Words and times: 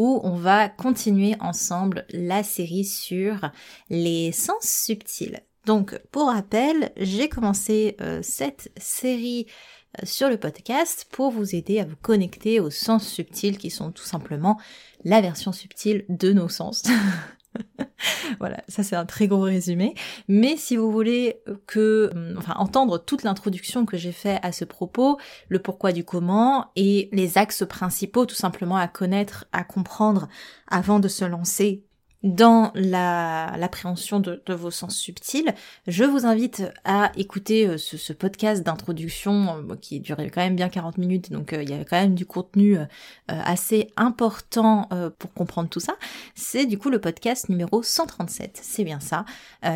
où 0.00 0.18
on 0.24 0.34
va 0.34 0.70
continuer 0.70 1.36
ensemble 1.40 2.06
la 2.08 2.42
série 2.42 2.86
sur 2.86 3.50
les 3.90 4.32
sens 4.32 4.62
subtils. 4.62 5.42
Donc, 5.66 6.00
pour 6.10 6.28
rappel, 6.28 6.90
j'ai 6.96 7.28
commencé 7.28 7.96
euh, 8.00 8.20
cette 8.22 8.72
série 8.78 9.44
euh, 9.98 10.06
sur 10.06 10.30
le 10.30 10.38
podcast 10.38 11.06
pour 11.12 11.30
vous 11.30 11.54
aider 11.54 11.80
à 11.80 11.84
vous 11.84 11.96
connecter 12.00 12.60
aux 12.60 12.70
sens 12.70 13.06
subtils 13.06 13.58
qui 13.58 13.68
sont 13.68 13.92
tout 13.92 14.06
simplement 14.06 14.58
la 15.04 15.20
version 15.20 15.52
subtile 15.52 16.06
de 16.08 16.32
nos 16.32 16.48
sens. 16.48 16.84
voilà, 18.38 18.62
ça 18.68 18.82
c'est 18.82 18.96
un 18.96 19.06
très 19.06 19.26
gros 19.26 19.42
résumé. 19.42 19.94
Mais 20.28 20.56
si 20.56 20.76
vous 20.76 20.90
voulez 20.90 21.42
que, 21.66 22.10
euh, 22.14 22.34
enfin, 22.38 22.54
entendre 22.56 22.98
toute 22.98 23.22
l'introduction 23.22 23.86
que 23.86 23.96
j'ai 23.96 24.12
fait 24.12 24.38
à 24.42 24.52
ce 24.52 24.64
propos, 24.64 25.18
le 25.48 25.58
pourquoi 25.58 25.92
du 25.92 26.04
comment 26.04 26.70
et 26.76 27.08
les 27.12 27.38
axes 27.38 27.64
principaux 27.68 28.26
tout 28.26 28.34
simplement 28.34 28.76
à 28.76 28.88
connaître, 28.88 29.46
à 29.52 29.64
comprendre 29.64 30.28
avant 30.68 31.00
de 31.00 31.08
se 31.08 31.24
lancer 31.24 31.84
dans 32.22 32.70
l'appréhension 32.74 34.20
de, 34.20 34.42
vos 34.48 34.70
sens 34.70 34.96
subtils, 34.96 35.54
je 35.86 36.04
vous 36.04 36.26
invite 36.26 36.62
à 36.84 37.12
écouter 37.16 37.66
euh, 37.66 37.78
ce, 37.78 38.12
podcast 38.12 38.62
d'introduction 38.62 39.64
euh, 39.70 39.76
qui 39.76 40.00
dure 40.00 40.18
quand 40.18 40.42
même 40.42 40.56
bien 40.56 40.68
40 40.68 40.98
minutes, 40.98 41.32
donc 41.32 41.52
euh, 41.52 41.62
il 41.62 41.70
y 41.70 41.72
a 41.72 41.84
quand 41.84 41.98
même 42.00 42.14
du 42.14 42.26
contenu 42.26 42.76
assez 43.28 43.88
important 43.96 44.88
pour 45.18 45.32
comprendre 45.32 45.68
tout 45.68 45.80
ça. 45.80 45.94
C'est 46.34 46.66
du 46.66 46.78
coup 46.78 46.90
le 46.90 47.00
podcast 47.00 47.48
numéro 47.48 47.82
137, 47.82 48.58
c'est 48.62 48.84
bien 48.84 49.00
ça, 49.00 49.24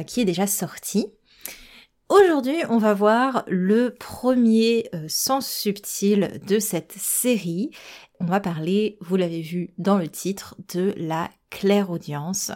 qui 0.07 0.21
est 0.21 0.25
déjà 0.25 0.47
sorti. 0.47 1.07
Aujourd'hui, 2.11 2.59
on 2.69 2.77
va 2.77 2.93
voir 2.93 3.45
le 3.47 3.95
premier 3.95 4.91
sens 5.09 5.49
subtil 5.49 6.39
de 6.47 6.59
cette 6.59 6.93
série. 6.93 7.71
On 8.21 8.27
va 8.27 8.41
parler, 8.41 8.99
vous 9.01 9.17
l'avez 9.17 9.41
vu 9.41 9.71
dans 9.79 9.97
le 9.97 10.09
titre, 10.09 10.55
de 10.75 10.93
la 10.99 11.31
claire 11.49 11.91
audience. 11.91 12.53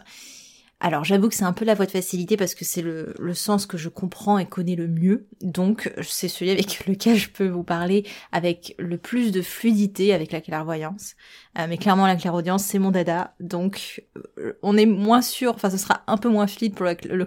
Alors 0.80 1.02
j'avoue 1.02 1.28
que 1.28 1.34
c'est 1.34 1.44
un 1.44 1.52
peu 1.52 1.64
la 1.64 1.74
voie 1.74 1.86
de 1.86 1.90
facilité 1.90 2.36
parce 2.36 2.54
que 2.54 2.64
c'est 2.64 2.82
le, 2.82 3.12
sens 3.34 3.66
que 3.66 3.76
je 3.76 3.88
comprends 3.88 4.38
et 4.38 4.46
connais 4.46 4.76
le 4.76 4.86
mieux, 4.86 5.26
donc 5.40 5.92
c'est 6.02 6.28
celui 6.28 6.52
avec 6.52 6.86
lequel 6.86 7.16
je 7.16 7.28
peux 7.30 7.48
vous 7.48 7.64
parler 7.64 8.06
avec 8.30 8.76
le 8.78 8.96
plus 8.96 9.32
de 9.32 9.42
fluidité 9.42 10.14
avec 10.14 10.30
la 10.30 10.40
clairvoyance. 10.40 11.16
Euh, 11.58 11.66
mais 11.68 11.78
clairement 11.78 12.06
la 12.06 12.14
clairaudience 12.14 12.64
c'est 12.64 12.78
mon 12.78 12.92
dada, 12.92 13.34
donc 13.40 14.04
euh, 14.38 14.56
on 14.62 14.76
est 14.76 14.86
moins 14.86 15.20
sûr, 15.20 15.52
enfin 15.52 15.68
ce 15.68 15.78
sera 15.78 16.04
un 16.06 16.16
peu 16.16 16.28
moins 16.28 16.46
fluide 16.46 16.74
pour 16.74 16.86
le, 16.86 16.96
le 17.08 17.26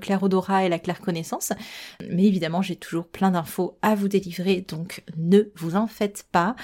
et 0.64 0.70
la 0.70 0.80
claire 0.80 1.02
connaissance, 1.02 1.52
mais 2.10 2.24
évidemment 2.24 2.62
j'ai 2.62 2.78
toujours 2.78 3.08
plein 3.08 3.32
d'infos 3.32 3.78
à 3.82 3.96
vous 3.96 4.08
délivrer, 4.08 4.62
donc 4.62 5.04
ne 5.18 5.52
vous 5.58 5.76
en 5.76 5.88
faites 5.88 6.26
pas. 6.32 6.56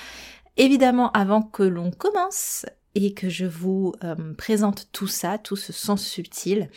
Évidemment, 0.59 1.11
avant 1.11 1.43
que 1.43 1.61
l'on 1.61 1.91
commence, 1.91 2.65
que 3.13 3.29
je 3.29 3.45
vous 3.45 3.93
euh, 4.03 4.33
présente 4.33 4.89
tout 4.91 5.07
ça, 5.07 5.37
tout 5.37 5.55
ce 5.55 5.73
sens 5.73 6.03
subtil, 6.03 6.69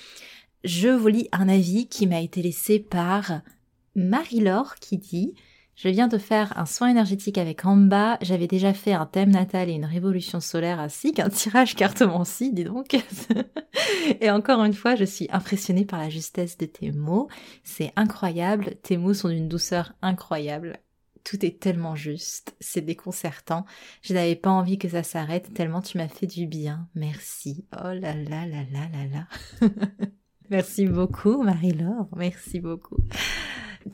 je 0.65 0.89
vous 0.89 1.09
lis 1.09 1.29
un 1.33 1.49
avis 1.49 1.89
qui 1.89 2.07
m'a 2.07 2.21
été 2.21 2.43
laissé 2.43 2.79
par 2.79 3.41
Marie-Laure 3.95 4.77
qui 4.77 4.99
dit 4.99 5.35
je 5.83 5.89
viens 5.89 6.09
de 6.09 6.19
faire 6.19 6.53
un 6.59 6.67
soin 6.67 6.89
énergétique 6.89 7.39
avec 7.39 7.65
Amba, 7.65 8.19
j'avais 8.21 8.47
déjà 8.47 8.75
fait 8.75 8.93
un 8.93 9.07
thème 9.07 9.31
natal 9.31 9.71
et 9.71 9.73
une 9.73 9.87
révolution 9.87 10.39
solaire 10.39 10.79
ainsi 10.79 11.15
qu'un 11.15 11.31
tirage 11.31 11.75
cartomancie, 11.75 12.53
dis 12.53 12.65
donc. 12.65 13.03
et 14.21 14.31
encore 14.31 14.63
une 14.63 14.75
fois, 14.75 14.95
je 14.95 15.05
suis 15.05 15.27
impressionnée 15.33 15.87
par 15.87 15.99
la 15.99 16.11
justesse 16.11 16.59
de 16.59 16.67
tes 16.67 16.93
mots. 16.93 17.29
C'est 17.65 17.95
incroyable, 17.97 18.75
tes 18.83 18.99
mots 18.99 19.15
sont 19.15 19.31
d'une 19.31 19.49
douceur 19.49 19.95
incroyable 20.03 20.81
tout 21.25 21.45
est 21.45 21.61
tellement 21.61 21.95
juste, 21.95 22.55
c'est 22.61 22.81
déconcertant. 22.81 23.65
Je 24.03 24.15
n'avais 24.15 24.37
pas 24.37 24.51
envie 24.51 24.79
que 24.79 24.89
ça 24.89 25.03
s'arrête 25.03 25.53
tellement 25.55 25.83
tu 25.83 25.99
m'as 25.99 26.09
fait 26.09 26.27
du 26.27 26.47
bien. 26.47 26.89
Merci. 26.95 27.65
Oh 27.77 27.89
là 27.89 28.15
là 28.15 28.47
là 28.47 28.65
là 28.73 28.89
là 28.93 29.07
là. 29.13 29.69
merci 30.51 30.87
beaucoup 30.87 31.43
Marie-Laure, 31.43 32.09
merci 32.17 32.61
beaucoup. 32.61 32.97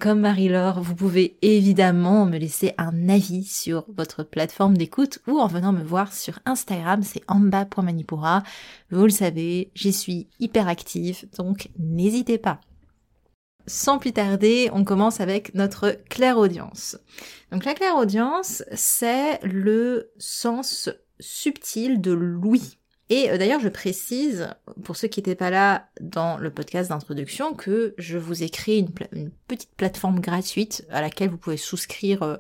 Comme 0.01 0.21
Marie-Laure, 0.21 0.81
vous 0.81 0.97
pouvez 0.97 1.39
évidemment 1.43 2.27
me 2.27 2.39
laisser 2.39 2.73
un 2.77 3.09
avis 3.09 3.45
sur 3.45 3.87
votre 3.97 4.25
plateforme 4.25 4.77
d'écoute 4.77 5.21
ou 5.29 5.39
en 5.39 5.47
venant 5.47 5.73
me 5.73 5.85
voir 5.85 6.13
sur 6.13 6.41
Instagram, 6.45 7.03
c'est 7.03 7.23
amba.manipura. 7.29 8.43
Vous 8.91 9.05
le 9.05 9.11
savez, 9.11 9.71
j'y 9.75 9.93
suis 9.93 10.29
hyper 10.41 10.67
active, 10.67 11.29
donc 11.39 11.71
n'hésitez 11.79 12.37
pas 12.37 12.61
sans 13.67 13.99
plus 13.99 14.13
tarder, 14.13 14.71
on 14.73 14.85
commence 14.85 15.21
avec 15.21 15.55
notre 15.55 15.99
clairaudience. 16.09 16.99
Donc 17.53 17.65
la 17.65 17.75
clairaudience, 17.75 18.63
c'est 18.75 19.41
le 19.43 20.13
sens 20.19 20.91
subtil 21.21 22.01
de 22.01 22.13
l'ouïe. 22.13 22.79
Et 23.09 23.31
euh, 23.31 23.39
d'ailleurs, 23.39 23.61
je 23.61 23.69
précise, 23.69 24.49
pour 24.83 24.97
ceux 24.97 25.09
qui 25.09 25.21
n'étaient 25.21 25.37
pas 25.37 25.51
là 25.51 25.89
dans 26.01 26.39
le 26.39 26.51
podcast 26.51 26.91
d'introduction, 26.91 27.55
que 27.55 27.95
je 27.99 28.19
vous 28.19 28.43
ai 28.43 28.49
créé 28.49 28.79
une, 28.79 29.31
petite 29.47 29.75
plateforme 29.77 30.21
gratuite 30.21 30.85
à 30.91 31.01
laquelle 31.01 31.31
vous 31.31 31.39
pouvez 31.39 31.57
souscrire 31.57 32.23
euh, 32.23 32.37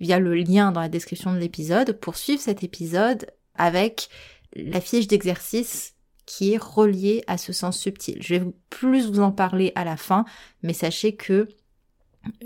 via 0.00 0.18
le 0.18 0.34
lien 0.34 0.72
dans 0.72 0.80
la 0.80 0.88
description 0.88 1.32
de 1.32 1.38
l'épisode 1.38 1.92
pour 1.92 2.16
suivre 2.16 2.40
cet 2.40 2.64
épisode 2.64 3.30
avec 3.54 4.08
la 4.56 4.80
fiche 4.80 5.06
d'exercice 5.06 5.94
qui 6.28 6.52
est 6.52 6.62
relié 6.62 7.24
à 7.26 7.38
ce 7.38 7.54
sens 7.54 7.78
subtil. 7.78 8.18
Je 8.20 8.34
vais 8.34 8.44
plus 8.68 9.06
vous 9.06 9.20
en 9.20 9.32
parler 9.32 9.72
à 9.74 9.84
la 9.84 9.96
fin, 9.96 10.26
mais 10.62 10.74
sachez 10.74 11.16
que 11.16 11.48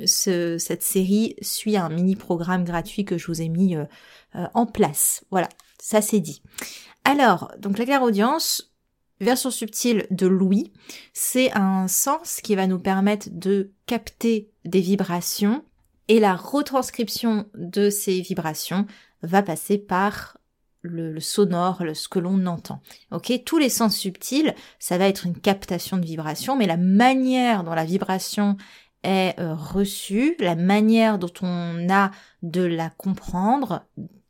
cette 0.07 0.85
série 0.85 1.35
suit 1.43 1.77
un 1.77 1.89
mini 1.89 2.15
programme 2.15 2.65
gratuit 2.65 3.05
que 3.05 3.19
je 3.19 3.27
vous 3.27 3.43
ai 3.43 3.49
mis 3.49 3.75
euh, 3.75 3.85
euh, 4.37 4.47
en 4.55 4.67
place. 4.67 5.25
Voilà, 5.33 5.49
ça 5.81 6.01
c'est 6.01 6.21
dit. 6.21 6.43
Alors, 7.05 7.51
donc 7.59 7.77
la 7.77 7.85
claire 7.85 8.05
audience, 8.05 8.73
version 9.21 9.51
subtile 9.51 10.07
de 10.11 10.29
Louis, 10.29 10.73
c'est 11.13 11.51
un 11.53 11.89
sens 11.89 12.41
qui 12.41 12.55
va 12.55 12.69
nous 12.69 12.79
permettre 12.79 13.31
de 13.33 13.73
capter 13.87 14.49
des 14.65 14.81
vibrations 14.81 15.65
et 16.07 16.21
la 16.21 16.37
retranscription 16.37 17.47
de 17.55 17.91
ces 17.91 18.21
vibrations 18.21 18.87
va 19.23 19.43
passer 19.43 19.77
par 19.77 20.39
le, 20.83 21.21
sonore, 21.21 21.83
ce 21.95 22.09
que 22.09 22.19
l'on 22.19 22.47
entend. 22.47 22.81
Ok, 23.11 23.33
tous 23.45 23.59
les 23.59 23.69
sens 23.69 23.97
subtils, 23.97 24.55
ça 24.79 24.99
va 24.99 25.09
être 25.09 25.27
une 25.27 25.39
captation 25.39 25.97
de 25.97 26.05
vibration, 26.05 26.57
mais 26.57 26.67
la 26.67 26.77
manière 26.77 27.65
dont 27.65 27.75
la 27.75 27.85
vibration 27.85 28.57
est 29.03 29.39
euh, 29.41 29.55
reçue, 29.55 30.37
la 30.39 30.57
manière 30.57 31.19
dont 31.19 31.33
on 31.43 31.89
a 31.91 32.11
de 32.43 32.63
la 32.63 32.91
comprendre, 32.91 33.85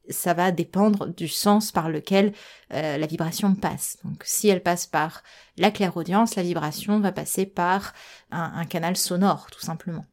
ça 0.09 0.35
va 0.35 0.51
dépendre 0.51 1.09
du 1.09 1.29
sens 1.29 1.73
par 1.73 1.89
lequel 1.89 2.33
euh, 2.73 2.99
la 2.99 3.07
vibration 3.07 3.55
passe. 3.55 3.99
Donc 4.05 4.23
si 4.25 4.49
elle 4.49 4.63
passe 4.63 4.87
par 4.87 5.23
la 5.57 5.71
clairaudience, 5.71 6.37
la 6.37 6.43
vibration 6.43 7.01
va 7.01 7.13
passer 7.13 7.47
par 7.47 7.95
un, 8.31 8.53
un 8.55 8.65
canal 8.65 8.97
sonore, 8.97 9.49
tout 9.51 9.61
simplement. 9.61 10.05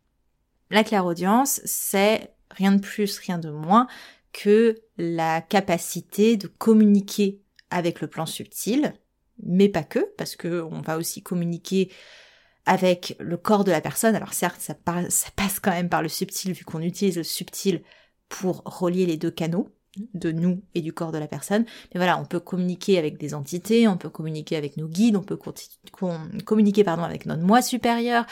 La 0.71 0.83
clairaudience, 0.83 1.62
c'est 1.65 2.31
rien 2.51 2.71
de 2.71 2.81
plus, 2.81 3.18
rien 3.19 3.39
de 3.39 3.50
moins 3.50 3.88
que 4.33 4.75
la 4.97 5.41
capacité 5.41 6.37
de 6.37 6.47
communiquer 6.47 7.41
avec 7.69 8.01
le 8.01 8.07
plan 8.07 8.25
subtil, 8.25 8.93
mais 9.43 9.69
pas 9.69 9.83
que, 9.83 9.99
parce 10.17 10.35
que 10.35 10.61
on 10.61 10.81
va 10.81 10.97
aussi 10.97 11.23
communiquer 11.23 11.91
avec 12.65 13.15
le 13.19 13.37
corps 13.37 13.63
de 13.63 13.71
la 13.71 13.81
personne. 13.81 14.15
Alors 14.15 14.33
certes, 14.33 14.61
ça, 14.61 14.75
passe 14.75 15.59
quand 15.59 15.71
même 15.71 15.89
par 15.89 16.01
le 16.01 16.09
subtil, 16.09 16.53
vu 16.53 16.65
qu'on 16.65 16.81
utilise 16.81 17.17
le 17.17 17.23
subtil 17.23 17.81
pour 18.27 18.61
relier 18.65 19.05
les 19.05 19.17
deux 19.17 19.31
canaux. 19.31 19.69
de 20.13 20.31
nous 20.31 20.61
et 20.75 20.81
du 20.81 20.93
corps 20.93 21.11
de 21.11 21.17
la 21.17 21.27
personne. 21.27 21.65
Mais 21.93 21.99
voilà, 21.99 22.19
on 22.19 22.25
peut 22.25 22.39
communiquer 22.39 22.99
avec 22.99 23.17
des 23.17 23.33
entités, 23.33 23.87
on 23.87 23.97
peut 23.97 24.09
communiquer 24.09 24.55
avec 24.55 24.77
nos 24.77 24.87
guides, 24.87 25.17
on 25.17 25.23
peut 25.23 25.37
communiquer 26.45 26.83
pardon 26.83 27.03
avec 27.03 27.25
notre 27.25 27.41
moi 27.41 27.61
supérieur, 27.61 28.25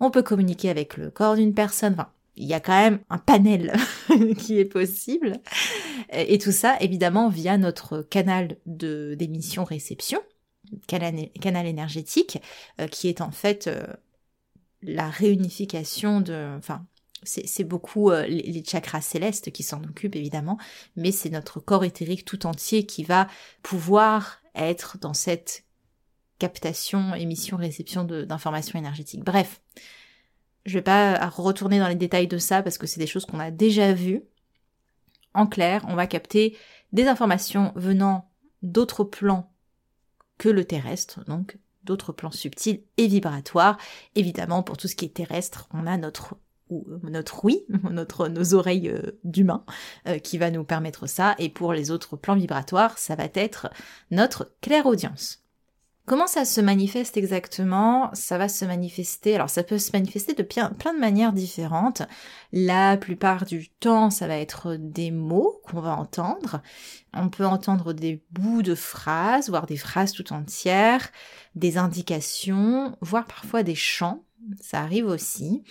on 0.00 0.10
peut 0.10 0.22
communiquer 0.22 0.70
avec 0.70 0.96
le 0.96 1.10
corps 1.10 1.36
d'une 1.36 1.54
personne. 1.54 1.92
Enfin, 1.92 2.08
il 2.36 2.46
y 2.46 2.54
a 2.54 2.60
quand 2.60 2.72
même 2.72 3.00
un 3.10 3.18
panel 3.18 3.72
qui 4.38 4.58
est 4.58 4.64
possible. 4.64 5.40
Et 6.12 6.38
tout 6.38 6.52
ça, 6.52 6.76
évidemment, 6.80 7.28
via 7.28 7.58
notre 7.58 8.02
canal 8.02 8.56
de 8.66 9.14
d'émission 9.18 9.64
réception, 9.64 10.20
canal, 10.86 11.30
canal 11.40 11.66
énergétique, 11.66 12.38
euh, 12.80 12.86
qui 12.88 13.08
est 13.08 13.20
en 13.20 13.30
fait 13.30 13.66
euh, 13.66 13.86
la 14.82 15.08
réunification 15.08 16.20
de, 16.20 16.56
enfin, 16.56 16.86
c'est 17.24 17.64
beaucoup 17.64 18.10
euh, 18.10 18.26
les, 18.26 18.64
chakras 18.64 19.00
célestes 19.00 19.52
qui 19.52 19.62
s'en 19.62 19.82
occupent 19.84 20.16
évidemment, 20.16 20.58
mais 20.96 21.12
c'est 21.12 21.30
notre 21.30 21.60
corps 21.60 21.84
éthérique 21.84 22.24
tout 22.24 22.46
entier 22.46 22.84
qui 22.84 23.04
va 23.04 23.28
pouvoir 23.62 24.40
être 24.54 24.98
dans 24.98 25.14
cette 25.14 25.64
captation, 26.38 27.14
émission, 27.14 27.56
réception 27.56 28.02
d'informations 28.04 28.78
énergétiques. 28.78 29.22
Bref, 29.22 29.60
je 30.64 30.74
vais 30.74 30.82
pas 30.82 31.28
retourner 31.28 31.78
dans 31.78 31.88
les 31.88 31.94
détails 31.94 32.28
de 32.28 32.38
ça 32.38 32.62
parce 32.62 32.78
que 32.78 32.86
c'est 32.86 33.00
des 33.00 33.06
choses 33.06 33.26
qu'on 33.26 33.40
a 33.40 33.50
déjà 33.50 33.92
vues. 33.92 34.22
En 35.34 35.46
clair, 35.46 35.84
on 35.88 35.94
va 35.94 36.06
capter 36.06 36.56
des 36.92 37.06
informations 37.06 37.72
venant 37.74 38.30
d'autres 38.62 39.04
plans 39.04 39.52
que 40.38 40.48
le 40.48 40.64
terrestre, 40.64 41.24
donc 41.26 41.58
d'autres 41.84 42.12
plans 42.12 42.30
subtils 42.30 42.82
et 42.96 43.06
vibratoires. 43.06 43.78
Évidemment, 44.14 44.62
pour 44.62 44.76
tout 44.76 44.88
ce 44.88 44.96
qui 44.96 45.06
est 45.06 45.14
terrestre, 45.14 45.68
on 45.72 45.86
a 45.86 45.96
notre 45.96 46.36
notre 47.02 47.44
oui, 47.44 47.64
notre 47.90 48.28
nos 48.28 48.54
oreilles 48.54 48.88
euh, 48.88 49.18
d'humain 49.24 49.64
euh, 50.08 50.18
qui 50.18 50.38
va 50.38 50.50
nous 50.50 50.64
permettre 50.64 51.06
ça 51.06 51.34
et 51.38 51.50
pour 51.50 51.74
les 51.74 51.90
autres 51.90 52.16
plans 52.16 52.34
vibratoires, 52.34 52.96
ça 52.98 53.14
va 53.14 53.26
être 53.34 53.68
notre 54.10 54.54
clairaudience. 54.62 55.41
Comment 56.04 56.26
ça 56.26 56.44
se 56.44 56.60
manifeste 56.60 57.16
exactement? 57.16 58.10
Ça 58.12 58.36
va 58.36 58.48
se 58.48 58.64
manifester, 58.64 59.36
alors 59.36 59.48
ça 59.48 59.62
peut 59.62 59.78
se 59.78 59.92
manifester 59.92 60.34
de 60.34 60.42
plein, 60.42 60.70
de 60.70 60.98
manières 60.98 61.32
différentes. 61.32 62.02
La 62.52 62.96
plupart 62.96 63.44
du 63.44 63.68
temps, 63.68 64.10
ça 64.10 64.26
va 64.26 64.36
être 64.36 64.74
des 64.74 65.12
mots 65.12 65.60
qu'on 65.64 65.80
va 65.80 65.96
entendre. 65.96 66.60
On 67.14 67.28
peut 67.28 67.46
entendre 67.46 67.92
des 67.92 68.20
bouts 68.32 68.62
de 68.62 68.74
phrases, 68.74 69.48
voire 69.48 69.66
des 69.66 69.76
phrases 69.76 70.10
tout 70.10 70.32
entières, 70.32 71.08
des 71.54 71.78
indications, 71.78 72.96
voire 73.00 73.26
parfois 73.26 73.62
des 73.62 73.76
chants. 73.76 74.24
Ça 74.60 74.80
arrive 74.80 75.06
aussi. 75.06 75.62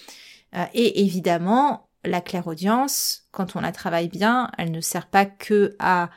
Euh, 0.55 0.65
et 0.73 1.01
évidemment, 1.03 1.89
la 2.05 2.21
clairaudience, 2.21 3.27
quand 3.31 3.57
on 3.57 3.61
la 3.61 3.73
travaille 3.73 4.07
bien, 4.07 4.49
elle 4.57 4.71
ne 4.71 4.81
sert 4.81 5.07
pas 5.07 5.25
que 5.25 5.75
à 5.79 6.09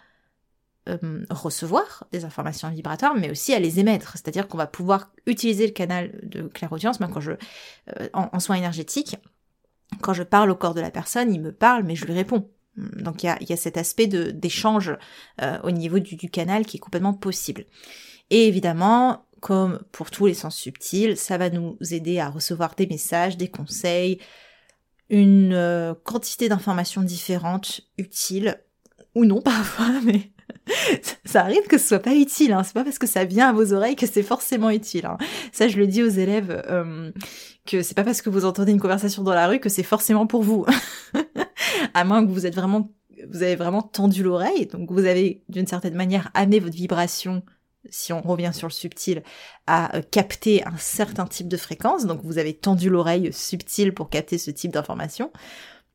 euh, 0.86 1.24
recevoir 1.30 2.06
des 2.12 2.26
informations 2.26 2.68
vibratoires, 2.68 3.14
mais 3.14 3.30
aussi 3.30 3.54
à 3.54 3.58
les 3.58 3.80
émettre. 3.80 4.12
C'est-à-dire 4.12 4.46
qu'on 4.48 4.58
va 4.58 4.66
pouvoir 4.66 5.12
utiliser 5.24 5.66
le 5.66 5.72
canal 5.72 6.12
de 6.22 6.42
clairaudience, 6.42 6.98
quand 6.98 7.20
je, 7.20 7.32
euh, 7.32 8.08
en, 8.12 8.38
soins 8.38 8.56
énergétiques, 8.56 9.16
quand 10.02 10.12
je 10.12 10.22
parle 10.22 10.50
au 10.50 10.54
corps 10.54 10.74
de 10.74 10.82
la 10.82 10.90
personne, 10.90 11.32
il 11.32 11.40
me 11.40 11.52
parle, 11.52 11.84
mais 11.84 11.96
je 11.96 12.04
lui 12.04 12.12
réponds. 12.12 12.50
Donc 12.76 13.22
il 13.22 13.26
y 13.26 13.28
a, 13.30 13.38
y 13.40 13.54
a, 13.54 13.56
cet 13.56 13.78
aspect 13.78 14.08
d'échange 14.08 14.94
euh, 15.40 15.58
au 15.62 15.70
niveau 15.70 16.00
du, 16.00 16.16
du, 16.16 16.28
canal 16.28 16.66
qui 16.66 16.76
est 16.76 16.80
complètement 16.80 17.14
possible. 17.14 17.64
Et 18.28 18.46
évidemment, 18.46 19.24
comme 19.40 19.80
pour 19.90 20.10
tous 20.10 20.26
les 20.26 20.34
sens 20.34 20.54
subtils, 20.54 21.16
ça 21.16 21.38
va 21.38 21.48
nous 21.48 21.78
aider 21.92 22.18
à 22.18 22.28
recevoir 22.28 22.74
des 22.74 22.86
messages, 22.86 23.38
des 23.38 23.48
conseils, 23.48 24.18
une 25.08 25.94
quantité 26.04 26.50
d'informations 26.50 27.02
différentes, 27.02 27.80
utiles, 27.96 28.60
ou 29.14 29.24
non 29.24 29.40
parfois, 29.40 30.00
mais 30.04 30.33
ça 31.24 31.40
arrive 31.40 31.66
que 31.68 31.78
ce 31.78 31.88
soit 31.88 31.98
pas 31.98 32.14
utile, 32.14 32.52
hein. 32.52 32.62
c'est 32.62 32.72
pas 32.72 32.84
parce 32.84 32.98
que 32.98 33.06
ça 33.06 33.24
vient 33.24 33.48
à 33.48 33.52
vos 33.52 33.72
oreilles 33.72 33.96
que 33.96 34.06
c'est 34.06 34.22
forcément 34.22 34.70
utile. 34.70 35.06
Hein. 35.06 35.18
Ça, 35.52 35.68
je 35.68 35.76
le 35.76 35.86
dis 35.86 36.02
aux 36.02 36.08
élèves, 36.08 36.62
euh, 36.68 37.10
que 37.66 37.82
c'est 37.82 37.94
pas 37.94 38.04
parce 38.04 38.22
que 38.22 38.30
vous 38.30 38.44
entendez 38.44 38.72
une 38.72 38.80
conversation 38.80 39.22
dans 39.22 39.34
la 39.34 39.46
rue 39.46 39.60
que 39.60 39.68
c'est 39.68 39.82
forcément 39.82 40.26
pour 40.26 40.42
vous. 40.42 40.66
à 41.94 42.04
moins 42.04 42.24
que 42.24 42.30
vous 42.30 42.46
êtes 42.46 42.54
vraiment, 42.54 42.90
vous 43.30 43.42
avez 43.42 43.56
vraiment 43.56 43.82
tendu 43.82 44.22
l'oreille, 44.22 44.66
donc 44.66 44.90
vous 44.90 45.04
avez 45.04 45.42
d'une 45.48 45.66
certaine 45.66 45.94
manière 45.94 46.30
amené 46.34 46.60
votre 46.60 46.76
vibration 46.76 47.42
si 47.90 48.12
on 48.12 48.22
revient 48.22 48.52
sur 48.54 48.66
le 48.66 48.72
subtil, 48.72 49.22
à 49.66 49.96
euh, 49.96 50.02
capter 50.10 50.64
un 50.66 50.76
certain 50.78 51.26
type 51.26 51.48
de 51.48 51.56
fréquence. 51.56 52.06
Donc 52.06 52.22
vous 52.24 52.38
avez 52.38 52.54
tendu 52.54 52.88
l'oreille 52.88 53.32
subtile 53.32 53.92
pour 53.92 54.08
capter 54.08 54.38
ce 54.38 54.50
type 54.50 54.72
d'information 54.72 55.30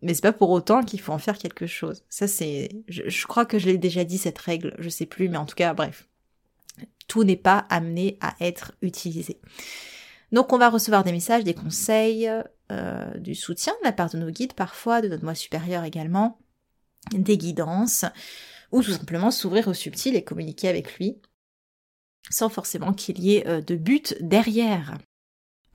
mais 0.01 0.13
c'est 0.13 0.21
pas 0.21 0.33
pour 0.33 0.49
autant 0.49 0.83
qu'il 0.83 1.01
faut 1.01 1.13
en 1.13 1.17
faire 1.17 1.37
quelque 1.37 1.67
chose. 1.67 2.03
Ça 2.09 2.27
c'est, 2.27 2.69
je, 2.87 3.27
crois 3.27 3.45
que 3.45 3.59
je 3.59 3.67
l'ai 3.67 3.77
déjà 3.77 4.03
dit 4.03 4.17
cette 4.17 4.39
règle, 4.39 4.75
je 4.79 4.89
sais 4.89 5.05
plus, 5.05 5.29
mais 5.29 5.37
en 5.37 5.45
tout 5.45 5.55
cas, 5.55 5.73
bref, 5.73 6.07
tout 7.07 7.23
n'est 7.23 7.35
pas 7.35 7.65
amené 7.69 8.17
à 8.21 8.35
être 8.39 8.73
utilisé. 8.81 9.39
Donc 10.31 10.53
on 10.53 10.57
va 10.57 10.69
recevoir 10.69 11.03
des 11.03 11.11
messages, 11.11 11.43
des 11.43 11.55
conseils, 11.55 12.29
euh, 12.71 13.17
du 13.17 13.35
soutien 13.35 13.73
de 13.81 13.85
la 13.85 13.91
part 13.91 14.09
de 14.09 14.17
nos 14.17 14.29
guides 14.29 14.53
parfois, 14.53 15.01
de 15.01 15.07
notre 15.07 15.23
moi 15.23 15.35
supérieur 15.35 15.83
également, 15.83 16.39
des 17.11 17.37
guidances, 17.37 18.05
ou 18.71 18.83
tout 18.83 18.91
simplement 18.91 19.31
s'ouvrir 19.31 19.67
au 19.67 19.73
subtil 19.73 20.15
et 20.15 20.23
communiquer 20.23 20.69
avec 20.69 20.97
lui, 20.97 21.19
sans 22.29 22.49
forcément 22.49 22.93
qu'il 22.93 23.19
y 23.19 23.35
ait 23.35 23.47
euh, 23.47 23.61
de 23.61 23.75
but 23.75 24.15
derrière. 24.21 24.97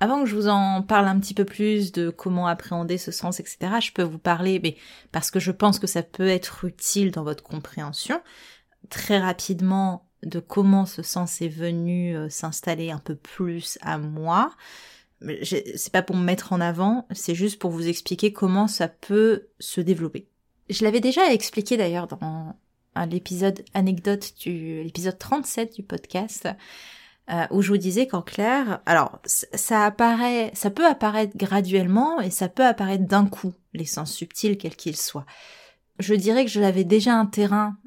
Avant 0.00 0.22
que 0.22 0.28
je 0.28 0.34
vous 0.34 0.48
en 0.48 0.82
parle 0.82 1.06
un 1.06 1.18
petit 1.20 1.34
peu 1.34 1.44
plus 1.44 1.92
de 1.92 2.10
comment 2.10 2.46
appréhender 2.46 2.98
ce 2.98 3.12
sens, 3.12 3.40
etc., 3.40 3.58
je 3.80 3.92
peux 3.92 4.02
vous 4.02 4.18
parler, 4.18 4.60
mais 4.62 4.76
parce 5.12 5.30
que 5.30 5.38
je 5.38 5.52
pense 5.52 5.78
que 5.78 5.86
ça 5.86 6.02
peut 6.02 6.28
être 6.28 6.64
utile 6.64 7.10
dans 7.10 7.22
votre 7.22 7.42
compréhension, 7.42 8.20
très 8.90 9.18
rapidement 9.18 10.08
de 10.24 10.40
comment 10.40 10.86
ce 10.86 11.02
sens 11.02 11.40
est 11.42 11.48
venu 11.48 12.16
euh, 12.16 12.28
s'installer 12.28 12.90
un 12.90 12.98
peu 12.98 13.14
plus 13.14 13.78
à 13.82 13.98
moi. 13.98 14.50
C'est 15.42 15.92
pas 15.92 16.02
pour 16.02 16.16
me 16.16 16.24
mettre 16.24 16.52
en 16.52 16.60
avant, 16.60 17.06
c'est 17.12 17.34
juste 17.34 17.58
pour 17.58 17.70
vous 17.70 17.88
expliquer 17.88 18.32
comment 18.32 18.66
ça 18.66 18.88
peut 18.88 19.48
se 19.58 19.80
développer. 19.80 20.28
Je 20.68 20.84
l'avais 20.84 21.00
déjà 21.00 21.32
expliqué 21.32 21.76
d'ailleurs 21.76 22.08
dans 22.08 22.56
l'épisode 23.10 23.64
anecdote 23.74 24.34
du 24.38 24.82
l'épisode 24.82 25.18
37 25.18 25.76
du 25.76 25.82
podcast. 25.82 26.48
Euh, 27.30 27.46
où 27.50 27.62
je 27.62 27.70
vous 27.70 27.78
disais 27.78 28.06
qu'en 28.06 28.20
clair, 28.20 28.80
alors 28.84 29.18
ça 29.24 29.86
apparaît, 29.86 30.50
ça 30.52 30.68
peut 30.68 30.86
apparaître 30.86 31.34
graduellement 31.34 32.20
et 32.20 32.28
ça 32.28 32.50
peut 32.50 32.66
apparaître 32.66 33.04
d'un 33.04 33.24
coup, 33.24 33.54
les 33.72 33.86
sens 33.86 34.12
subtils 34.12 34.58
quels 34.58 34.76
qu'ils 34.76 34.96
soient. 34.96 35.24
Je 36.00 36.14
dirais 36.14 36.44
que 36.44 36.50
je 36.50 36.60
l'avais 36.60 36.84
déjà 36.84 37.14
un 37.14 37.24
terrain 37.24 37.78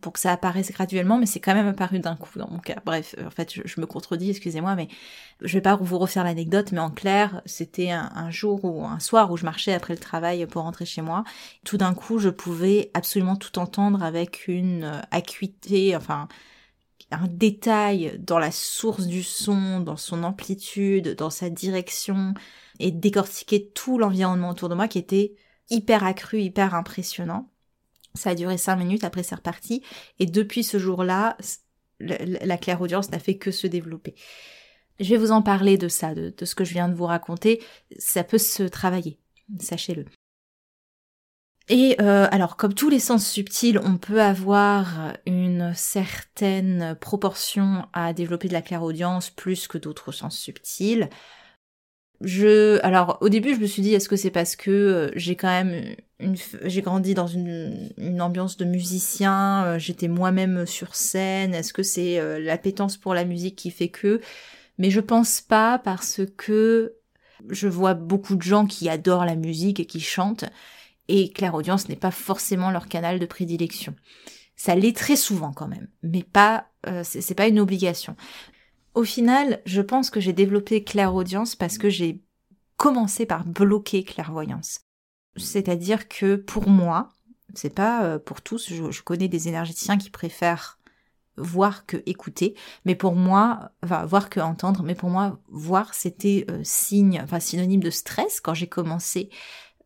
pour 0.00 0.14
que 0.14 0.18
ça 0.18 0.32
apparaisse 0.32 0.72
graduellement, 0.72 1.18
mais 1.18 1.26
c'est 1.26 1.40
quand 1.40 1.54
même 1.54 1.68
apparu 1.68 1.98
d'un 1.98 2.16
coup 2.16 2.38
dans 2.38 2.48
mon 2.50 2.58
cas. 2.58 2.76
Bref, 2.86 3.14
en 3.22 3.28
fait, 3.28 3.60
je, 3.66 3.80
me 3.80 3.86
contredis, 3.86 4.30
excusez-moi, 4.30 4.74
mais 4.76 4.88
je 5.42 5.52
vais 5.52 5.62
pas 5.62 5.76
vous 5.76 5.98
refaire 5.98 6.24
l'anecdote, 6.24 6.72
mais 6.72 6.78
en 6.80 6.90
clair, 6.90 7.42
c'était 7.44 7.90
un, 7.90 8.10
un, 8.14 8.30
jour 8.30 8.64
ou 8.64 8.86
un 8.86 8.98
soir 8.98 9.30
où 9.30 9.36
je 9.36 9.44
marchais 9.44 9.74
après 9.74 9.92
le 9.94 10.00
travail 10.00 10.46
pour 10.46 10.62
rentrer 10.62 10.86
chez 10.86 11.02
moi. 11.02 11.24
Tout 11.64 11.76
d'un 11.76 11.92
coup, 11.92 12.18
je 12.18 12.30
pouvais 12.30 12.90
absolument 12.94 13.36
tout 13.36 13.58
entendre 13.58 14.02
avec 14.02 14.48
une 14.48 15.02
acuité, 15.10 15.96
enfin, 15.96 16.28
un 17.10 17.28
détail 17.28 18.18
dans 18.18 18.38
la 18.38 18.50
source 18.50 19.06
du 19.06 19.22
son, 19.22 19.80
dans 19.80 19.96
son 19.96 20.24
amplitude, 20.24 21.14
dans 21.14 21.30
sa 21.30 21.50
direction, 21.50 22.34
et 22.78 22.90
décortiquer 22.90 23.68
tout 23.68 23.98
l'environnement 23.98 24.50
autour 24.50 24.68
de 24.68 24.74
moi 24.74 24.88
qui 24.88 24.98
était 24.98 25.34
hyper 25.70 26.04
accru, 26.04 26.40
hyper 26.40 26.74
impressionnant. 26.74 27.50
Ça 28.14 28.30
a 28.30 28.34
duré 28.34 28.58
cinq 28.58 28.76
minutes, 28.76 29.04
après 29.04 29.22
c'est 29.22 29.34
reparti, 29.34 29.82
et 30.18 30.26
depuis 30.26 30.64
ce 30.64 30.78
jour-là, 30.78 31.36
la 32.00 32.56
claire-audience 32.58 33.10
n'a 33.10 33.18
fait 33.18 33.36
que 33.36 33.50
se 33.50 33.66
développer. 33.66 34.14
Je 34.98 35.10
vais 35.10 35.18
vous 35.18 35.30
en 35.30 35.42
parler 35.42 35.78
de 35.78 35.88
ça, 35.88 36.14
de, 36.14 36.34
de 36.36 36.44
ce 36.44 36.54
que 36.54 36.64
je 36.64 36.72
viens 36.72 36.88
de 36.88 36.94
vous 36.94 37.04
raconter. 37.04 37.62
Ça 37.98 38.24
peut 38.24 38.38
se 38.38 38.62
travailler, 38.62 39.18
sachez-le. 39.60 40.06
Et 41.68 41.96
euh, 42.00 42.28
alors, 42.30 42.56
comme 42.56 42.74
tous 42.74 42.88
les 42.88 43.00
sens 43.00 43.26
subtils, 43.26 43.80
on 43.82 43.96
peut 43.96 44.22
avoir 44.22 45.14
une 45.26 45.72
certaine 45.74 46.96
proportion 47.00 47.86
à 47.92 48.12
développer 48.12 48.46
de 48.46 48.52
la 48.52 48.62
clairaudience 48.62 49.30
plus 49.30 49.66
que 49.66 49.76
d'autres 49.76 50.12
sens 50.12 50.38
subtils. 50.38 51.08
Je, 52.20 52.78
alors 52.84 53.18
au 53.20 53.28
début, 53.28 53.54
je 53.54 53.60
me 53.60 53.66
suis 53.66 53.82
dit, 53.82 53.94
est-ce 53.94 54.08
que 54.08 54.16
c'est 54.16 54.30
parce 54.30 54.54
que 54.54 54.70
euh, 54.70 55.10
j'ai 55.16 55.34
quand 55.36 55.48
même 55.48 55.96
une, 56.18 56.36
j'ai 56.62 56.82
grandi 56.82 57.14
dans 57.14 57.26
une, 57.26 57.90
une 57.98 58.22
ambiance 58.22 58.56
de 58.56 58.64
musicien, 58.64 59.64
euh, 59.64 59.78
j'étais 59.78 60.08
moi-même 60.08 60.66
sur 60.66 60.94
scène, 60.94 61.52
est-ce 61.52 61.74
que 61.74 61.82
c'est 61.82 62.40
l'appétence 62.40 62.96
pour 62.96 63.12
la 63.12 63.24
musique 63.24 63.56
qui 63.56 63.70
fait 63.70 63.88
que? 63.88 64.20
Mais 64.78 64.90
je 64.90 65.00
pense 65.00 65.40
pas 65.40 65.78
parce 65.78 66.20
que 66.38 66.94
je 67.50 67.68
vois 67.68 67.94
beaucoup 67.94 68.36
de 68.36 68.42
gens 68.42 68.66
qui 68.66 68.88
adorent 68.88 69.26
la 69.26 69.36
musique 69.36 69.80
et 69.80 69.86
qui 69.86 70.00
chantent 70.00 70.46
et 71.08 71.32
Audience 71.52 71.88
n'est 71.88 71.96
pas 71.96 72.10
forcément 72.10 72.70
leur 72.70 72.88
canal 72.88 73.18
de 73.18 73.26
prédilection. 73.26 73.94
Ça 74.56 74.74
l'est 74.74 74.96
très 74.96 75.16
souvent 75.16 75.52
quand 75.52 75.68
même, 75.68 75.88
mais 76.02 76.22
pas, 76.22 76.68
euh, 76.86 77.02
c'est 77.04 77.34
pas 77.34 77.46
une 77.46 77.60
obligation. 77.60 78.16
Au 78.94 79.04
final, 79.04 79.60
je 79.66 79.82
pense 79.82 80.08
que 80.08 80.20
j'ai 80.20 80.32
développé 80.32 80.84
Audience 81.12 81.54
parce 81.54 81.76
que 81.76 81.90
j'ai 81.90 82.22
commencé 82.78 83.26
par 83.26 83.44
bloquer 83.44 84.04
clairvoyance. 84.04 84.80
C'est-à-dire 85.36 86.08
que 86.08 86.36
pour 86.36 86.68
moi, 86.68 87.12
C'est 87.54 87.74
pas 87.74 88.04
euh, 88.04 88.18
pour 88.18 88.42
tous. 88.42 88.72
Je, 88.72 89.02
connais 89.02 89.28
des 89.28 89.48
énergéticiens 89.48 89.98
qui 89.98 90.10
préfèrent 90.10 90.78
voir 91.36 91.86
que 91.86 91.98
écouter, 92.06 92.54
mais 92.84 92.94
pour 92.94 93.14
moi, 93.14 93.70
voir 93.82 94.30
que 94.30 94.40
entendre, 94.40 94.82
mais 94.82 94.94
pour 94.94 95.10
moi, 95.10 95.38
voir 95.48 95.94
c'était 95.94 96.46
euh, 96.50 96.60
signe, 96.64 97.20
enfin 97.22 97.40
synonyme 97.40 97.82
de 97.82 97.90
stress 97.90 98.40
quand 98.40 98.54
j'ai 98.54 98.66
commencé 98.66 99.30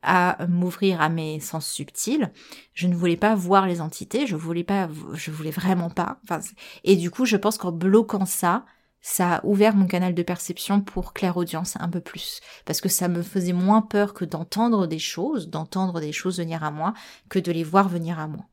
à 0.03 0.47
m'ouvrir 0.49 1.01
à 1.01 1.09
mes 1.09 1.41
sens 1.41 1.67
subtils. 1.67 2.31
Je 2.75 2.87
ne 2.87 2.95
voulais 2.95 3.17
pas 3.17 3.35
voir 3.35 3.67
les 3.67 3.81
entités, 3.81 4.27
je 4.27 4.37
voulais 4.37 4.65
pas, 4.65 4.89
je 5.15 5.31
voulais 5.31 5.51
vraiment 5.51 5.91
pas. 5.91 6.19
Enfin, 6.25 6.41
et 6.85 6.97
du 6.97 7.11
coup, 7.11 7.25
je 7.25 7.37
pense 7.37 7.59
qu'en 7.59 7.73
bloquant 7.73 8.27
ça, 8.27 8.65
ça 9.03 9.37
a 9.37 9.47
ouvert 9.47 9.75
mon 9.75 9.87
canal 9.87 10.15
de 10.15 10.23
perception 10.23 10.81
pour 10.81 11.13
clairaudience 11.13 11.77
un 11.81 11.89
peu 11.89 12.01
plus. 12.01 12.41
Parce 12.67 12.81
que 12.81 12.89
ça 12.89 13.09
me 13.09 13.23
faisait 13.23 13.53
moins 13.53 13.83
peur 13.83 14.15
que 14.15 14.25
d'entendre 14.25 14.87
des 14.87 14.99
choses, 14.99 15.49
d'entendre 15.49 16.01
des 16.01 16.13
choses 16.13 16.39
venir 16.39 16.65
à 16.65 16.71
moi, 16.71 16.93
que 17.29 17.39
de 17.39 17.53
les 17.53 17.65
voir 17.65 17.89
venir 17.89 18.19
à 18.19 18.27
moi. 18.29 18.50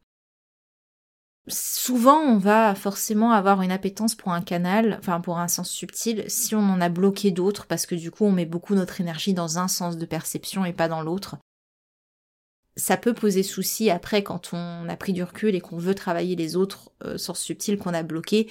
Souvent, 1.48 2.20
on 2.20 2.38
va 2.38 2.75
forcément 2.75 3.32
avoir 3.32 3.62
une 3.62 3.72
appétence 3.72 4.16
pour 4.16 4.34
un 4.34 4.42
canal, 4.42 4.98
enfin 5.00 5.22
pour 5.22 5.39
un 5.39 5.48
sens 5.48 5.70
subtil, 5.70 6.25
si 6.27 6.56
on 6.56 6.60
en 6.60 6.82
a 6.82 6.89
bloqué 6.89 7.32
d'autres, 7.32 7.68
parce 7.68 7.86
que 7.86 7.96
du 7.96 8.12
coup, 8.12 8.25
on 8.25 8.32
met 8.32 8.46
beaucoup 8.46 8.75
notre 8.75 9.00
énergie 9.00 9.34
dans 9.34 9.58
un 9.58 9.68
sens 9.68 9.98
de 9.98 10.06
perception 10.06 10.66
et 10.66 10.74
pas 10.74 10.88
dans 10.89 11.01
l'autre 11.01 11.38
ça 12.77 12.96
peut 12.96 13.13
poser 13.13 13.42
souci 13.44 13.89
après 13.89 14.24
quand 14.24 14.54
on 14.54 14.88
a 14.88 14.96
pris 14.96 15.12
du 15.12 15.24
recul 15.24 15.56
et 15.56 15.62
qu'on 15.62 15.77
veut 15.77 15.96
travailler 15.96 16.36
les 16.36 16.56
autres 16.56 16.92
euh, 17.04 17.18
sources 17.18 17.42
subtiles 17.42 17.80
qu'on 17.80 17.94
a 17.94 18.04
bloquées. 18.04 18.48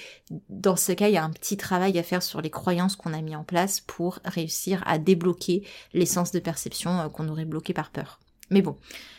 Dans 0.50 0.76
ce 0.76 0.92
cas, 0.92 1.08
il 1.08 1.14
y 1.14 1.16
a 1.16 1.24
un 1.24 1.30
petit 1.30 1.56
travail 1.56 1.96
à 1.98 2.02
faire 2.02 2.22
sur 2.22 2.42
les 2.42 2.50
croyances 2.50 2.96
qu'on 2.96 3.14
a 3.14 3.22
mis 3.22 3.36
en 3.36 3.44
place 3.44 3.80
pour 3.80 4.18
réussir 4.24 4.82
à 4.84 4.98
débloquer 4.98 5.64
les 5.94 6.06
sens 6.06 6.32
de 6.32 6.40
perception 6.40 6.98
euh, 7.00 7.08
qu'on 7.08 7.28
aurait 7.28 7.44
bloqués 7.44 7.72
par 7.72 7.90
peur. 7.90 8.20
Mais 8.50 8.62
bon, 8.62 8.76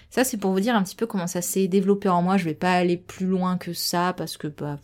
ça 0.10 0.24
c'est 0.24 0.38
pour 0.38 0.52
vous 0.52 0.60
dire 0.60 0.76
un 0.76 0.84
petit 0.84 0.96
peu 0.96 1.08
comment 1.08 1.28
ça 1.28 1.42
s'est 1.42 1.68
développé 1.68 2.10
en 2.10 2.22
moi. 2.22 2.38
Je 2.38 2.46
vais 2.46 2.54
pas 2.54 2.74
aller 2.74 2.98
plus 2.98 3.28
loin 3.28 3.58
que 3.58 3.74
ça 3.74 4.14
parce 4.14 4.38
que 4.38 4.48
bah, 4.48 4.80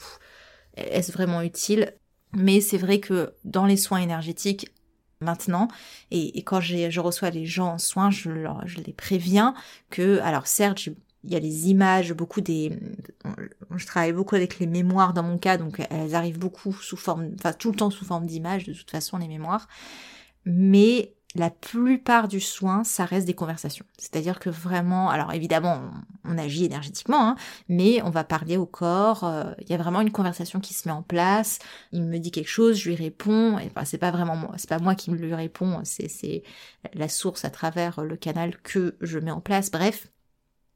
est-ce 0.76 1.12
vraiment 1.12 1.42
utile? 1.42 1.94
Mais 2.36 2.62
c'est 2.62 2.78
vrai 2.78 3.00
que 3.00 3.34
dans 3.44 3.66
les 3.66 3.78
soins 3.78 4.00
énergétiques, 4.00 4.74
maintenant. 5.24 5.68
Et, 6.12 6.44
quand 6.44 6.62
je 6.62 7.00
reçois 7.00 7.32
les 7.32 7.46
gens 7.46 7.74
en 7.74 7.78
soins, 7.80 8.12
je, 8.12 8.30
je 8.66 8.80
les 8.82 8.94
préviens 8.94 9.56
que, 9.90 10.20
alors 10.20 10.46
certes, 10.46 10.88
il 11.24 11.32
y 11.32 11.36
a 11.36 11.40
les 11.40 11.70
images, 11.70 12.14
beaucoup 12.14 12.42
des, 12.42 12.78
je 13.76 13.86
travaille 13.86 14.12
beaucoup 14.12 14.36
avec 14.36 14.60
les 14.60 14.68
mémoires 14.68 15.14
dans 15.14 15.24
mon 15.24 15.38
cas, 15.38 15.58
donc 15.58 15.82
elles 15.90 16.16
arrivent 16.16 16.38
beaucoup 16.38 16.74
sous 16.74 16.98
forme, 16.98 17.32
enfin 17.40 17.54
tout 17.54 17.72
le 17.72 17.78
temps 17.78 17.90
sous 17.90 18.04
forme 18.04 18.26
d'images, 18.26 18.66
de 18.66 18.74
toute 18.74 18.92
façon 18.92 19.18
les 19.18 19.30
mémoires. 19.30 19.70
Mais 20.46 21.14
la 21.36 21.50
plupart 21.50 22.28
du 22.28 22.40
soin, 22.40 22.84
ça 22.84 23.06
reste 23.06 23.26
des 23.26 23.34
conversations. 23.34 23.86
C'est-à-dire 23.98 24.40
que 24.40 24.50
vraiment, 24.50 25.10
alors 25.10 25.34
évidemment, 25.34 25.82
on, 26.26 26.38
agit 26.38 26.66
énergétiquement, 26.66 27.30
hein, 27.30 27.36
mais 27.70 28.02
on 28.04 28.12
va 28.12 28.24
parler 28.24 28.58
au 28.58 28.66
corps. 28.66 29.24
Euh, 29.24 29.52
il 29.62 29.70
y 29.70 29.74
a 29.74 29.78
vraiment 29.78 30.02
une 30.02 30.12
conversation 30.12 30.60
qui 30.60 30.74
se 30.74 30.88
met 30.88 30.94
en 30.94 31.02
place. 31.02 31.60
Il 31.92 32.04
me 32.04 32.20
dit 32.20 32.32
quelque 32.32 32.50
chose, 32.50 32.78
je 32.78 32.90
lui 32.90 32.96
réponds. 32.96 33.58
Et 33.58 33.66
enfin, 33.68 33.86
c'est 33.86 33.98
pas 33.98 34.12
vraiment 34.12 34.36
moi, 34.36 34.52
c'est 34.58 34.70
pas 34.70 34.80
moi 34.80 34.94
qui 34.96 35.10
me 35.10 35.18
lui 35.18 35.34
réponds. 35.34 35.82
C'est 35.84 36.08
c'est 36.08 36.44
la 36.94 37.10
source 37.10 37.46
à 37.46 37.50
travers 37.50 38.02
le 38.02 38.16
canal 38.16 38.58
que 38.62 38.96
je 39.02 39.18
mets 39.18 39.32
en 39.32 39.42
place. 39.42 39.72
Bref, 39.72 40.08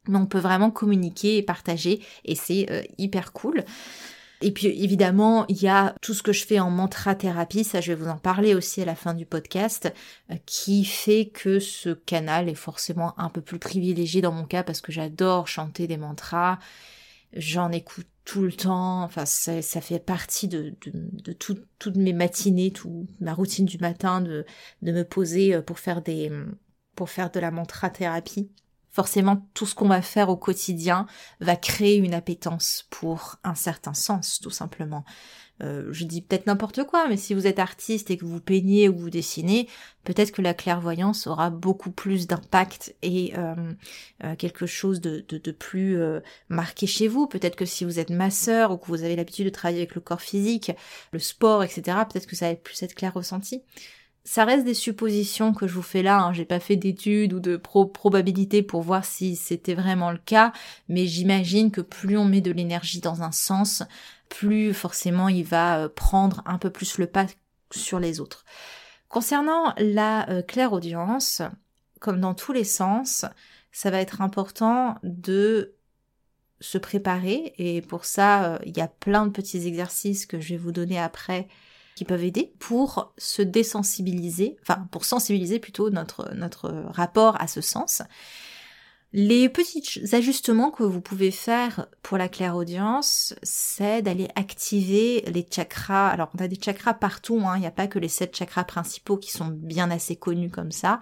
mais 0.07 0.17
on 0.17 0.25
peut 0.25 0.39
vraiment 0.39 0.71
communiquer 0.71 1.37
et 1.37 1.43
partager, 1.43 2.01
et 2.25 2.35
c'est 2.35 2.67
euh, 2.71 2.81
hyper 2.97 3.33
cool. 3.33 3.63
Et 4.41 4.51
puis 4.51 4.67
évidemment, 4.67 5.45
il 5.47 5.61
y 5.61 5.67
a 5.67 5.95
tout 6.01 6.13
ce 6.13 6.21
que 6.21 6.31
je 6.31 6.45
fais 6.45 6.59
en 6.59 6.69
mantra 6.69 7.15
thérapie, 7.15 7.63
ça 7.63 7.81
je 7.81 7.91
vais 7.91 8.03
vous 8.03 8.09
en 8.09 8.17
parler 8.17 8.53
aussi 8.53 8.81
à 8.81 8.85
la 8.85 8.95
fin 8.95 9.13
du 9.13 9.25
podcast, 9.25 9.91
euh, 10.31 10.35
qui 10.45 10.85
fait 10.85 11.27
que 11.27 11.59
ce 11.59 11.89
canal 11.89 12.47
est 12.47 12.55
forcément 12.55 13.19
un 13.19 13.29
peu 13.29 13.41
plus 13.41 13.59
privilégié 13.59 14.21
dans 14.21 14.31
mon 14.31 14.45
cas 14.45 14.63
parce 14.63 14.81
que 14.81 14.91
j'adore 14.91 15.47
chanter 15.47 15.87
des 15.87 15.97
mantras, 15.97 16.59
j'en 17.33 17.71
écoute 17.71 18.07
tout 18.25 18.43
le 18.43 18.53
temps, 18.53 19.03
enfin 19.03 19.25
ça, 19.25 19.61
fait 19.81 19.99
partie 19.99 20.47
de, 20.47 20.75
de, 20.81 21.33
toutes 21.33 21.95
mes 21.95 22.13
matinées, 22.13 22.71
toute 22.71 22.91
ma 23.21 23.33
routine 23.33 23.65
du 23.65 23.77
matin 23.79 24.21
de, 24.21 24.45
de 24.81 24.91
me 24.91 25.03
poser 25.03 25.55
euh, 25.55 25.61
pour 25.61 25.79
faire 25.79 26.03
pour 26.95 27.09
faire 27.09 27.31
de 27.31 27.39
la 27.39 27.51
mantra 27.51 27.89
thérapie 27.89 28.49
forcément 28.97 29.47
tout 29.53 29.67
ce 29.67 29.75
qu'on 29.75 29.89
va 29.89 30.01
faire 30.01 30.27
au 30.27 30.37
quotidien 30.37 31.05
va 31.39 31.55
créer 31.55 31.97
une 31.97 32.15
appétence 32.15 32.87
pour 32.89 33.35
un 33.43 33.53
certain 33.53 33.93
sens, 33.93 34.39
tout 34.39 34.49
simplement. 34.49 35.05
Euh, 35.61 35.87
je 35.91 36.03
dis 36.03 36.23
peut-être 36.23 36.47
n'importe 36.47 36.83
quoi, 36.83 37.07
mais 37.07 37.15
si 37.15 37.35
vous 37.35 37.45
êtes 37.45 37.59
artiste 37.59 38.09
et 38.09 38.17
que 38.17 38.25
vous 38.25 38.41
peignez 38.41 38.89
ou 38.89 38.97
vous 38.97 39.11
dessinez, 39.11 39.69
peut-être 40.03 40.31
que 40.31 40.41
la 40.41 40.55
clairvoyance 40.55 41.27
aura 41.27 41.51
beaucoup 41.51 41.91
plus 41.91 42.25
d'impact 42.25 42.95
et 43.03 43.33
euh, 43.37 43.53
euh, 44.23 44.35
quelque 44.35 44.65
chose 44.65 44.99
de, 44.99 45.23
de, 45.29 45.51
plus 45.51 45.99
marqué 46.49 46.87
chez 46.87 47.07
vous. 47.07 47.27
Peut-être 47.27 47.55
que 47.55 47.65
si 47.65 47.85
vous 47.85 47.99
êtes 47.99 48.09
masseur 48.09 48.71
ou 48.71 48.77
que 48.77 48.87
vous 48.87 49.03
avez 49.03 49.15
l'habitude 49.15 49.45
de 49.45 49.51
travailler 49.51 49.81
avec 49.81 49.93
le 49.93 50.01
corps 50.01 50.21
physique, 50.21 50.71
le 51.11 51.19
sport, 51.19 51.63
etc., 51.63 51.99
peut-être 52.11 52.25
que 52.25 52.35
ça 52.35 52.49
va 52.49 52.55
plus 52.55 52.81
être 52.81 52.95
clair 52.95 53.13
ressenti 53.13 53.61
ça 54.27 54.43
reste 54.43 54.65
des 54.65 54.73
suppositions 54.73 55.53
que 55.53 55.67
je 55.67 55.73
vous 55.73 55.81
fais 55.81 56.03
là, 56.03 56.19
hein. 56.19 56.33
j'ai 56.33 56.43
pas 56.43 56.59
fait 56.59 56.75
d'études 56.75 57.31
ou 57.31 57.39
de 57.39 57.55
probabilités 57.55 58.61
pour 58.61 58.81
voir 58.81 59.05
si 59.05 59.37
c'était 59.37 59.73
vraiment 59.73 60.11
le 60.11 60.17
cas, 60.17 60.51
mais 60.89 61.07
j'imagine 61.07 61.71
que 61.71 61.79
plus 61.79 62.17
on 62.17 62.25
met 62.25 62.41
de 62.41 62.51
l'énergie 62.51 62.99
dans 62.99 63.23
un 63.23 63.31
sens, 63.31 63.83
plus 64.27 64.73
forcément 64.73 65.29
il 65.29 65.45
va 65.45 65.79
euh, 65.79 65.87
prendre 65.87 66.43
un 66.45 66.57
peu 66.57 66.69
plus 66.69 66.97
le 66.97 67.07
pas 67.07 67.25
sur 67.71 68.01
les 68.01 68.19
autres. 68.19 68.43
Concernant 69.07 69.73
la 69.77 70.29
euh, 70.29 70.41
claire 70.41 70.73
audience, 70.73 71.41
comme 72.01 72.19
dans 72.19 72.33
tous 72.33 72.51
les 72.51 72.65
sens, 72.65 73.23
ça 73.71 73.91
va 73.91 74.01
être 74.01 74.19
important 74.19 74.97
de 75.03 75.73
se 76.59 76.77
préparer 76.77 77.53
et 77.57 77.81
pour 77.81 78.03
ça 78.03 78.55
euh, 78.55 78.59
il 78.65 78.75
y 78.75 78.81
a 78.81 78.89
plein 78.89 79.25
de 79.25 79.31
petits 79.31 79.65
exercices 79.65 80.25
que 80.25 80.41
je 80.41 80.49
vais 80.49 80.57
vous 80.57 80.73
donner 80.73 80.99
après 80.99 81.47
qui 81.97 82.05
peuvent 82.05 82.23
aider 82.23 82.53
pour 82.59 83.11
se 83.17 83.41
désensibiliser, 83.41 84.55
enfin 84.61 84.87
pour 84.91 85.03
sensibiliser 85.03 85.57
plutôt 85.57 85.89
notre, 85.89 86.31
notre 86.35 86.69
rapport 86.89 87.41
à 87.41 87.47
ce 87.47 87.59
sens. 87.59 88.03
Les 89.13 89.47
petits 89.47 90.13
ajustements 90.13 90.69
que 90.69 90.83
vous 90.83 90.99
pouvez 90.99 91.31
faire 91.31 91.87
pour 92.03 92.17
la 92.17 92.27
claire-audience, 92.27 93.33
c'est 93.41 94.01
d'aller 94.01 94.27
activer 94.35 95.21
les 95.27 95.47
chakras. 95.49 96.09
Alors, 96.09 96.29
on 96.37 96.43
a 96.43 96.47
des 96.47 96.59
chakras 96.61 96.93
partout, 96.93 97.41
hein. 97.45 97.53
il 97.55 97.61
n'y 97.61 97.67
a 97.67 97.71
pas 97.71 97.87
que 97.87 97.99
les 97.99 98.09
sept 98.09 98.35
chakras 98.35 98.65
principaux 98.65 99.17
qui 99.17 99.31
sont 99.31 99.47
bien 99.47 99.91
assez 99.91 100.17
connus 100.17 100.49
comme 100.49 100.71
ça. 100.71 100.99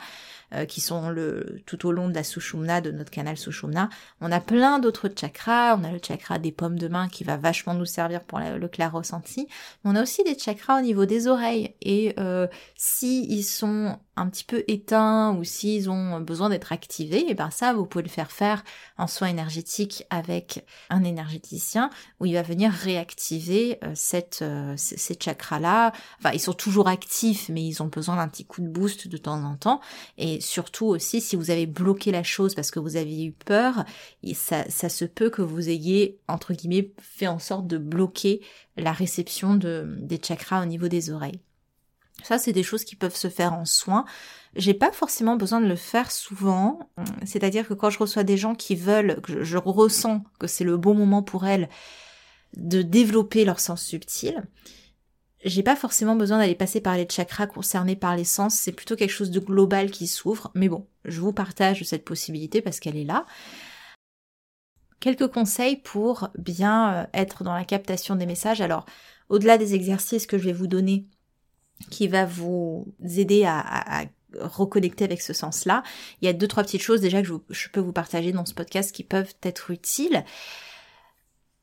Euh, 0.54 0.66
qui 0.66 0.80
sont 0.80 1.10
le, 1.10 1.62
tout 1.66 1.88
au 1.88 1.92
long 1.92 2.08
de 2.08 2.14
la 2.14 2.24
Sushumna, 2.24 2.80
de 2.80 2.92
notre 2.92 3.10
canal 3.10 3.36
Sushumna. 3.36 3.90
On 4.22 4.32
a 4.32 4.40
plein 4.40 4.78
d'autres 4.78 5.10
chakras. 5.10 5.76
On 5.76 5.84
a 5.84 5.92
le 5.92 6.00
chakra 6.02 6.38
des 6.38 6.52
pommes 6.52 6.78
de 6.78 6.88
main 6.88 7.10
qui 7.10 7.24
va 7.24 7.36
vachement 7.36 7.74
nous 7.74 7.86
servir 7.86 8.22
pour 8.24 8.40
le 8.40 8.68
clair 8.68 8.92
ressenti. 8.92 9.48
On 9.84 9.96
a 9.96 10.04
aussi 10.04 10.24
des 10.24 10.38
chakras 10.38 10.80
au 10.80 10.82
niveau 10.82 11.06
des 11.06 11.28
oreilles. 11.28 11.76
Et 11.82 12.14
euh, 12.20 12.48
si 12.76 13.26
ils 13.28 13.44
sont 13.44 13.98
un 14.16 14.30
petit 14.30 14.44
peu 14.44 14.64
éteints 14.68 15.36
ou 15.36 15.44
s'ils 15.44 15.90
ont 15.90 16.20
besoin 16.20 16.50
d'être 16.50 16.72
activés, 16.72 17.22
et 17.22 17.32
eh 17.32 17.34
ben 17.34 17.50
ça, 17.52 17.74
vous 17.74 17.86
pouvez 17.86 18.04
le 18.04 18.10
faire 18.10 18.32
faire 18.32 18.64
en 18.98 19.08
soin 19.08 19.28
énergétique 19.28 20.04
avec 20.10 20.66
un 20.90 21.04
énergéticien 21.04 21.90
où 22.20 22.26
il 22.26 22.34
va 22.34 22.42
venir 22.42 22.72
réactiver 22.72 23.78
euh, 23.84 23.92
cette, 23.96 24.40
euh, 24.42 24.74
ces 24.78 25.18
chakras-là. 25.20 25.92
Enfin, 26.20 26.32
ils 26.34 26.40
sont 26.40 26.54
toujours 26.54 26.88
actifs, 26.88 27.50
mais 27.50 27.64
ils 27.64 27.84
ont 27.84 27.88
besoin 27.88 28.16
d'un 28.16 28.28
petit 28.28 28.46
coup 28.46 28.62
de 28.62 28.68
boost 28.68 29.08
de 29.08 29.18
temps 29.18 29.44
en 29.44 29.56
temps. 29.56 29.82
Et 30.18 30.40
surtout 30.42 30.86
aussi, 30.86 31.22
si 31.22 31.36
vous 31.36 31.52
avez 31.52 31.66
bloqué 31.66 32.12
la 32.12 32.24
chose 32.24 32.56
parce 32.56 32.72
que 32.72 32.80
vous 32.80 32.96
aviez 32.96 33.26
eu 33.26 33.32
peur, 33.32 33.86
ça, 34.34 34.70
ça 34.70 34.90
se 34.90 35.06
peut 35.06 35.30
que 35.30 35.42
vous 35.42 35.70
ayez, 35.70 36.20
entre 36.28 36.54
guillemets, 36.54 36.92
fait 37.02 37.28
en 37.28 37.40
sorte 37.40 37.68
de 37.68 37.78
bloquer 37.78 38.42
la 38.78 38.92
réception 38.92 39.56
de, 39.56 39.96
des 40.00 40.20
chakras 40.22 40.62
au 40.62 40.66
niveau 40.66 40.88
des 40.88 41.10
oreilles. 41.10 41.40
Ça, 42.24 42.38
c'est 42.38 42.54
des 42.54 42.64
choses 42.64 42.84
qui 42.84 42.96
peuvent 42.96 43.16
se 43.16 43.30
faire 43.30 43.54
en 43.54 43.66
soins. 43.66 44.06
J'ai 44.56 44.74
pas 44.74 44.92
forcément 44.92 45.36
besoin 45.36 45.60
de 45.60 45.68
le 45.68 45.76
faire 45.76 46.12
souvent. 46.12 46.90
C'est-à-dire 47.26 47.68
que 47.68 47.74
quand 47.74 47.90
je 47.90 48.00
reçois 48.00 48.24
des 48.24 48.38
gens 48.38 48.56
qui 48.56 48.76
veulent, 48.76 49.22
que 49.22 49.44
je 49.44 49.58
ressens 49.58 50.24
que 50.40 50.48
c'est 50.48 50.64
le 50.64 50.78
bon 50.78 50.94
moment 50.96 51.24
pour 51.24 51.46
elles 51.46 51.70
de 52.56 52.82
développer 52.82 53.44
leur 53.44 53.60
sens 53.60 53.84
subtil, 53.84 54.44
j'ai 55.46 55.62
pas 55.62 55.76
forcément 55.76 56.16
besoin 56.16 56.40
d'aller 56.40 56.56
passer 56.56 56.82
par 56.82 56.98
les 56.98 57.08
chakras 57.08 57.46
concernés 57.48 57.96
par 57.96 58.16
les 58.16 58.24
sens, 58.24 58.56
c'est 58.56 58.72
plutôt 58.72 58.96
quelque 58.96 59.12
chose 59.12 59.30
de 59.30 59.40
global 59.40 59.92
qui 59.92 60.08
s'ouvre. 60.08 60.52
Mais 60.56 60.70
bon, 60.70 60.88
je 61.06 61.22
vous 61.22 61.34
partage 61.34 61.84
cette 61.84 62.04
possibilité 62.04 62.62
parce 62.62 62.80
qu'elle 62.80 62.98
est 62.98 63.04
là. 63.04 63.26
Quelques 65.00 65.28
conseils 65.28 65.76
pour 65.76 66.30
bien 66.36 66.94
euh, 66.94 67.06
être 67.14 67.44
dans 67.44 67.54
la 67.54 67.64
captation 67.64 68.16
des 68.16 68.26
messages. 68.26 68.62
Alors, 68.62 68.88
au-delà 69.30 69.60
des 69.60 69.76
exercices 69.76 70.26
que 70.26 70.40
je 70.40 70.46
vais 70.46 70.54
vous 70.54 70.66
donner, 70.66 71.06
qui 71.90 72.08
va 72.08 72.26
vous 72.26 72.88
aider 73.02 73.46
à, 73.46 74.06
reconnecter 74.40 75.06
avec 75.06 75.22
ce 75.22 75.32
sens-là, 75.34 75.82
il 76.22 76.26
y 76.26 76.28
a 76.28 76.34
deux 76.34 76.48
trois 76.48 76.64
petites 76.64 76.82
choses 76.82 77.00
déjà 77.00 77.22
que 77.22 77.30
je 77.50 77.70
peux 77.70 77.80
vous 77.80 77.94
partager 77.94 78.34
dans 78.34 78.46
ce 78.46 78.54
podcast 78.54 78.94
qui 78.94 79.04
peuvent 79.04 79.34
être 79.44 79.72
utiles. 79.72 80.26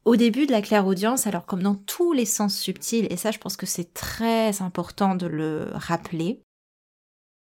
Au 0.05 0.17
début 0.17 0.47
de 0.47 0.53
la 0.53 0.63
claire 0.63 0.87
audience, 0.87 1.27
alors 1.27 1.47
comme 1.47 1.63
dans 1.63 1.75
tous 1.75 2.13
les 2.13 2.25
sens 2.25 2.57
subtils, 2.57 3.07
et 3.11 3.17
ça 3.17 3.31
je 3.31 3.39
pense 3.39 3.57
que 3.57 3.67
c'est 3.67 3.93
très 3.95 4.63
important 4.63 5.15
de 5.15 5.27
le 5.27 5.69
rappeler, 5.75 6.43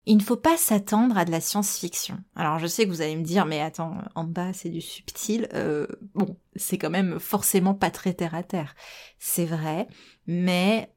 Il 0.05 0.17
ne 0.17 0.23
faut 0.23 0.37
pas 0.37 0.57
s'attendre 0.57 1.17
à 1.17 1.25
de 1.25 1.31
la 1.31 1.41
science-fiction. 1.41 2.19
Alors 2.37 2.59
je 2.59 2.67
sais 2.67 2.85
que 2.85 2.91
vous 2.91 3.02
allez 3.02 3.17
me 3.17 3.25
dire, 3.25 3.47
mais 3.47 3.61
attends, 3.61 3.99
en 4.14 4.25
bas 4.25 4.52
c'est 4.52 4.69
du 4.69 4.81
subtil. 4.81 5.49
Euh, 5.55 5.87
bon, 6.14 6.37
c'est 6.57 6.76
quand 6.76 6.91
même 6.91 7.19
forcément 7.19 7.75
pas 7.75 7.91
très 7.91 8.12
terre 8.12 8.35
à 8.35 8.43
terre. 8.43 8.75
C'est 9.19 9.47
vrai, 9.47 9.88
mais 10.26 10.91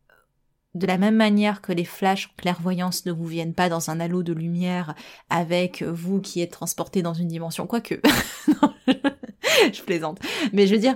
de 0.75 0.85
la 0.85 0.97
même 0.97 1.15
manière 1.15 1.61
que 1.61 1.71
les 1.71 1.85
flashs 1.85 2.27
en 2.27 2.35
clairvoyance 2.37 3.05
ne 3.05 3.11
vous 3.11 3.25
viennent 3.25 3.53
pas 3.53 3.69
dans 3.69 3.89
un 3.89 3.99
halo 3.99 4.21
de 4.23 4.33
lumière 4.33 4.93
avec 5.29 5.81
vous 5.81 6.21
qui 6.21 6.41
êtes 6.41 6.51
transporté 6.51 7.01
dans 7.01 7.13
une 7.13 7.27
dimension, 7.27 7.65
quoique, 7.65 7.95
je 9.73 9.81
plaisante. 9.81 10.19
Mais 10.53 10.67
je 10.67 10.75
veux 10.75 10.81
dire, 10.81 10.95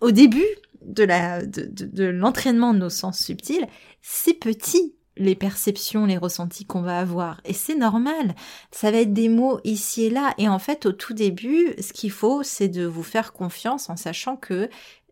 au 0.00 0.10
début 0.10 0.46
de 0.82 1.06
de 1.06 2.04
l'entraînement 2.04 2.74
de 2.74 2.78
nos 2.78 2.90
sens 2.90 3.18
subtils, 3.18 3.66
c'est 4.02 4.34
petit 4.34 4.96
les 5.16 5.34
perceptions, 5.34 6.06
les 6.06 6.18
ressentis 6.18 6.64
qu'on 6.64 6.82
va 6.82 6.98
avoir. 6.98 7.40
Et 7.44 7.52
c'est 7.52 7.74
normal. 7.74 8.34
Ça 8.70 8.90
va 8.90 8.98
être 8.98 9.12
des 9.12 9.28
mots 9.28 9.60
ici 9.64 10.04
et 10.04 10.10
là. 10.10 10.34
Et 10.38 10.48
en 10.48 10.58
fait, 10.58 10.86
au 10.86 10.92
tout 10.92 11.14
début, 11.14 11.74
ce 11.80 11.92
qu'il 11.92 12.10
faut, 12.10 12.42
c'est 12.42 12.68
de 12.68 12.84
vous 12.84 13.02
faire 13.02 13.32
confiance 13.32 13.88
en 13.88 13.96
sachant 13.96 14.36
que 14.36 14.68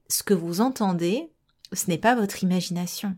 ce 0.09 0.23
que 0.23 0.35
vous 0.35 0.61
entendez, 0.61 1.31
ce 1.73 1.89
n'est 1.89 1.99
pas 1.99 2.15
votre 2.15 2.43
imagination. 2.43 3.17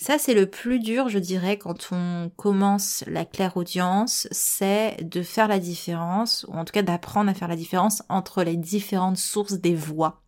Ça, 0.00 0.16
c'est 0.16 0.32
le 0.32 0.46
plus 0.46 0.78
dur, 0.78 1.10
je 1.10 1.18
dirais, 1.18 1.58
quand 1.58 1.90
on 1.92 2.30
commence 2.34 3.04
la 3.06 3.26
claire 3.26 3.58
audience, 3.58 4.26
c'est 4.30 4.96
de 5.02 5.20
faire 5.20 5.46
la 5.46 5.58
différence, 5.58 6.46
ou 6.48 6.54
en 6.54 6.64
tout 6.64 6.72
cas 6.72 6.80
d'apprendre 6.80 7.28
à 7.28 7.34
faire 7.34 7.48
la 7.48 7.56
différence 7.56 8.02
entre 8.08 8.42
les 8.42 8.56
différentes 8.56 9.18
sources 9.18 9.60
des 9.60 9.74
voix. 9.74 10.22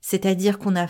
C'est-à-dire 0.00 0.58
qu'on 0.58 0.74
a 0.74 0.88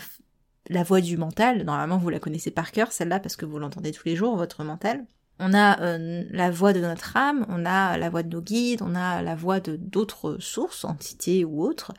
la 0.67 0.81
voix 0.81 0.99
du 0.99 1.15
mental, 1.15 1.63
normalement 1.63 1.99
vous 1.99 2.09
la 2.09 2.17
connaissez 2.17 2.49
par 2.49 2.71
cœur, 2.71 2.91
celle-là, 2.91 3.19
parce 3.19 3.35
que 3.35 3.45
vous 3.45 3.59
l'entendez 3.59 3.91
tous 3.91 4.07
les 4.07 4.15
jours, 4.15 4.35
votre 4.35 4.63
mental. 4.63 5.05
On 5.37 5.53
a 5.53 5.79
euh, 5.81 6.23
la 6.31 6.49
voix 6.49 6.73
de 6.73 6.81
notre 6.81 7.15
âme, 7.15 7.45
on 7.49 7.67
a 7.67 7.99
la 7.99 8.09
voix 8.09 8.23
de 8.23 8.29
nos 8.29 8.41
guides, 8.41 8.81
on 8.81 8.95
a 8.95 9.21
la 9.21 9.35
voix 9.35 9.59
de 9.59 9.75
d'autres 9.75 10.37
sources, 10.39 10.85
entités 10.85 11.45
ou 11.45 11.63
autres. 11.63 11.93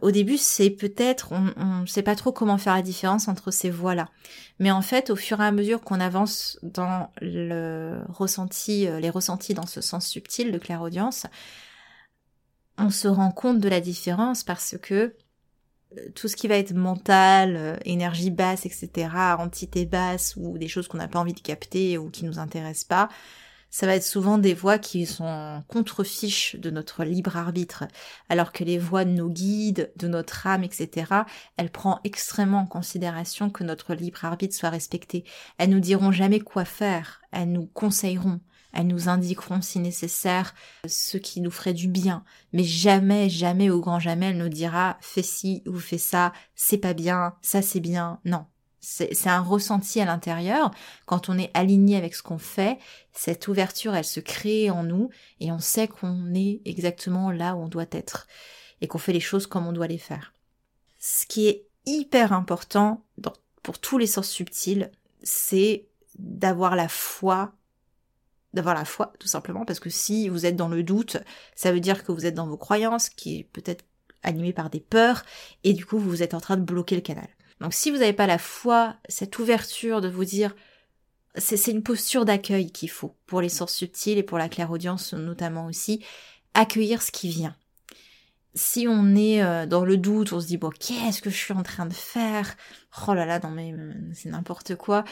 Au 0.00 0.10
début, 0.10 0.38
c'est 0.38 0.70
peut-être, 0.70 1.32
on 1.32 1.80
ne 1.82 1.86
sait 1.86 2.02
pas 2.02 2.16
trop 2.16 2.32
comment 2.32 2.58
faire 2.58 2.74
la 2.74 2.82
différence 2.82 3.28
entre 3.28 3.50
ces 3.50 3.70
voix-là. 3.70 4.08
Mais 4.58 4.70
en 4.70 4.82
fait, 4.82 5.10
au 5.10 5.16
fur 5.16 5.40
et 5.40 5.46
à 5.46 5.52
mesure 5.52 5.82
qu'on 5.82 6.00
avance 6.00 6.58
dans 6.62 7.10
le 7.20 8.00
ressenti, 8.08 8.86
euh, 8.86 9.00
les 9.00 9.10
ressentis 9.10 9.54
dans 9.54 9.66
ce 9.66 9.80
sens 9.80 10.06
subtil 10.06 10.52
de 10.52 10.58
clairaudience, 10.58 11.26
on 12.78 12.90
se 12.90 13.08
rend 13.08 13.30
compte 13.30 13.60
de 13.60 13.68
la 13.68 13.80
différence 13.80 14.42
parce 14.42 14.76
que 14.80 15.14
tout 16.14 16.28
ce 16.28 16.36
qui 16.36 16.48
va 16.48 16.56
être 16.56 16.74
mental, 16.74 17.56
euh, 17.56 17.76
énergie 17.84 18.30
basse, 18.30 18.64
etc., 18.64 19.08
entité 19.38 19.86
basse 19.86 20.34
ou 20.36 20.56
des 20.56 20.68
choses 20.68 20.88
qu'on 20.88 20.98
n'a 20.98 21.08
pas 21.08 21.18
envie 21.18 21.34
de 21.34 21.40
capter 21.40 21.98
ou 21.98 22.10
qui 22.10 22.24
nous 22.24 22.38
intéressent 22.38 22.84
pas, 22.84 23.08
ça 23.70 23.86
va 23.86 23.94
être 23.94 24.04
souvent 24.04 24.38
des 24.38 24.54
voix 24.54 24.78
qui 24.78 25.06
sont 25.06 25.62
contrefiches 25.68 26.56
de 26.56 26.70
notre 26.70 27.04
libre 27.04 27.36
arbitre, 27.36 27.84
alors 28.28 28.52
que 28.52 28.64
les 28.64 28.78
voix 28.78 29.04
de 29.04 29.10
nos 29.10 29.28
guides, 29.28 29.92
de 29.96 30.08
notre 30.08 30.46
âme, 30.46 30.64
etc., 30.64 31.12
elles 31.56 31.70
prennent 31.70 32.00
extrêmement 32.04 32.60
en 32.60 32.66
considération 32.66 33.50
que 33.50 33.64
notre 33.64 33.94
libre 33.94 34.24
arbitre 34.24 34.54
soit 34.56 34.70
respecté. 34.70 35.24
Elles 35.58 35.70
nous 35.70 35.80
diront 35.80 36.12
jamais 36.12 36.40
quoi 36.40 36.64
faire, 36.64 37.22
elles 37.32 37.52
nous 37.52 37.66
conseilleront, 37.66 38.40
elles 38.72 38.86
nous 38.86 39.08
indiqueront 39.08 39.60
si 39.62 39.78
nécessaire 39.78 40.54
ce 40.86 41.16
qui 41.16 41.40
nous 41.40 41.50
ferait 41.50 41.74
du 41.74 41.88
bien. 41.88 42.24
Mais 42.52 42.64
jamais, 42.64 43.28
jamais, 43.28 43.70
au 43.70 43.80
grand 43.80 44.00
jamais, 44.00 44.30
elle 44.30 44.38
nous 44.38 44.48
dira 44.48 44.98
fais 45.00 45.22
ci 45.22 45.62
ou 45.66 45.78
fais 45.78 45.98
ça, 45.98 46.32
c'est 46.54 46.78
pas 46.78 46.94
bien, 46.94 47.34
ça 47.42 47.62
c'est 47.62 47.80
bien. 47.80 48.20
Non. 48.24 48.46
C'est 48.80 49.26
un 49.26 49.42
ressenti 49.42 50.00
à 50.00 50.06
l'intérieur. 50.06 50.70
Quand 51.04 51.28
on 51.28 51.38
est 51.38 51.50
aligné 51.52 51.96
avec 51.96 52.14
ce 52.14 52.22
qu'on 52.22 52.38
fait, 52.38 52.78
cette 53.12 53.46
ouverture, 53.46 53.94
elle 53.94 54.04
se 54.04 54.20
crée 54.20 54.70
en 54.70 54.82
nous 54.82 55.10
et 55.38 55.52
on 55.52 55.58
sait 55.58 55.86
qu'on 55.86 56.34
est 56.34 56.62
exactement 56.64 57.30
là 57.30 57.54
où 57.56 57.60
on 57.60 57.68
doit 57.68 57.86
être 57.90 58.26
et 58.80 58.88
qu'on 58.88 58.98
fait 58.98 59.12
les 59.12 59.20
choses 59.20 59.46
comme 59.46 59.66
on 59.66 59.72
doit 59.72 59.86
les 59.86 59.98
faire. 59.98 60.32
Ce 60.98 61.26
qui 61.26 61.48
est 61.48 61.66
hyper 61.84 62.32
important 62.32 63.04
pour 63.62 63.78
tous 63.78 63.98
les 63.98 64.06
sens 64.06 64.28
subtils, 64.28 64.90
c'est 65.22 65.86
d'avoir 66.18 66.74
la 66.74 66.88
foi 66.88 67.54
d'avoir 68.52 68.74
la 68.74 68.84
foi, 68.84 69.12
tout 69.18 69.28
simplement, 69.28 69.64
parce 69.64 69.80
que 69.80 69.90
si 69.90 70.28
vous 70.28 70.44
êtes 70.46 70.56
dans 70.56 70.68
le 70.68 70.82
doute, 70.82 71.18
ça 71.54 71.72
veut 71.72 71.80
dire 71.80 72.04
que 72.04 72.12
vous 72.12 72.26
êtes 72.26 72.34
dans 72.34 72.48
vos 72.48 72.56
croyances, 72.56 73.08
qui 73.08 73.38
est 73.38 73.44
peut-être 73.44 73.84
animées 74.22 74.52
par 74.52 74.70
des 74.70 74.80
peurs, 74.80 75.22
et 75.64 75.72
du 75.72 75.86
coup, 75.86 75.98
vous 75.98 76.22
êtes 76.22 76.34
en 76.34 76.40
train 76.40 76.56
de 76.56 76.64
bloquer 76.64 76.96
le 76.96 77.00
canal. 77.00 77.28
Donc 77.60 77.74
si 77.74 77.90
vous 77.90 77.98
n'avez 77.98 78.12
pas 78.12 78.26
la 78.26 78.38
foi, 78.38 78.96
cette 79.08 79.38
ouverture 79.38 80.00
de 80.00 80.08
vous 80.08 80.24
dire, 80.24 80.54
c'est 81.36 81.70
une 81.70 81.82
posture 81.82 82.24
d'accueil 82.24 82.72
qu'il 82.72 82.90
faut, 82.90 83.16
pour 83.26 83.40
les 83.40 83.48
sources 83.48 83.74
subtiles 83.74 84.18
et 84.18 84.22
pour 84.22 84.38
la 84.38 84.48
claire-audience 84.48 85.14
notamment 85.14 85.66
aussi, 85.66 86.04
accueillir 86.54 87.02
ce 87.02 87.12
qui 87.12 87.28
vient. 87.28 87.54
Si 88.54 88.86
on 88.88 89.14
est 89.14 89.42
euh, 89.42 89.64
dans 89.66 89.84
le 89.84 89.96
doute, 89.96 90.32
on 90.32 90.40
se 90.40 90.46
dit 90.46 90.56
bon 90.56 90.70
qu'est-ce 90.70 91.22
que 91.22 91.30
je 91.30 91.36
suis 91.36 91.54
en 91.54 91.62
train 91.62 91.86
de 91.86 91.92
faire? 91.92 92.56
Oh 93.06 93.14
là 93.14 93.24
là, 93.24 93.38
non 93.38 93.50
mais 93.50 93.72
euh, 93.72 93.92
c'est 94.12 94.30
n'importe 94.30 94.74
quoi 94.74 95.04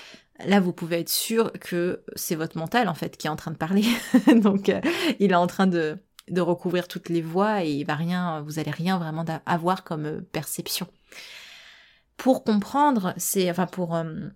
là 0.45 0.61
vous 0.61 0.73
pouvez 0.73 1.01
être 1.01 1.09
sûr 1.09 1.53
que 1.61 2.03
c'est 2.15 2.35
votre 2.35 2.59
mental 2.59 2.89
en 2.89 2.95
fait 2.95 3.17
qui 3.17 3.27
est 3.27 3.31
en 3.31 3.37
train 3.37 3.51
de 3.51 3.57
parler. 3.57 3.85
Donc 4.37 4.69
euh, 4.69 4.81
il 5.19 5.33
est 5.33 5.37
en 5.37 5.47
train 5.47 5.67
de, 5.67 5.99
de 6.29 6.41
recouvrir 6.41 6.89
toutes 6.89 7.09
les 7.09 7.23
voix 7.23 7.65
et 7.65 7.71
il 7.71 7.85
va 7.85 7.95
rien, 7.95 8.43
vous 8.43 8.59
allez 8.59 8.71
rien 8.71 8.99
vraiment 8.99 9.25
avoir 9.47 9.85
comme 9.85 10.23
perception. 10.33 10.87
Pour 12.19 12.45
comprendre, 12.45 13.15
c'est 13.17 13.51
enfin 13.51 13.67
pour 13.67 13.97
euh, 13.97 14.29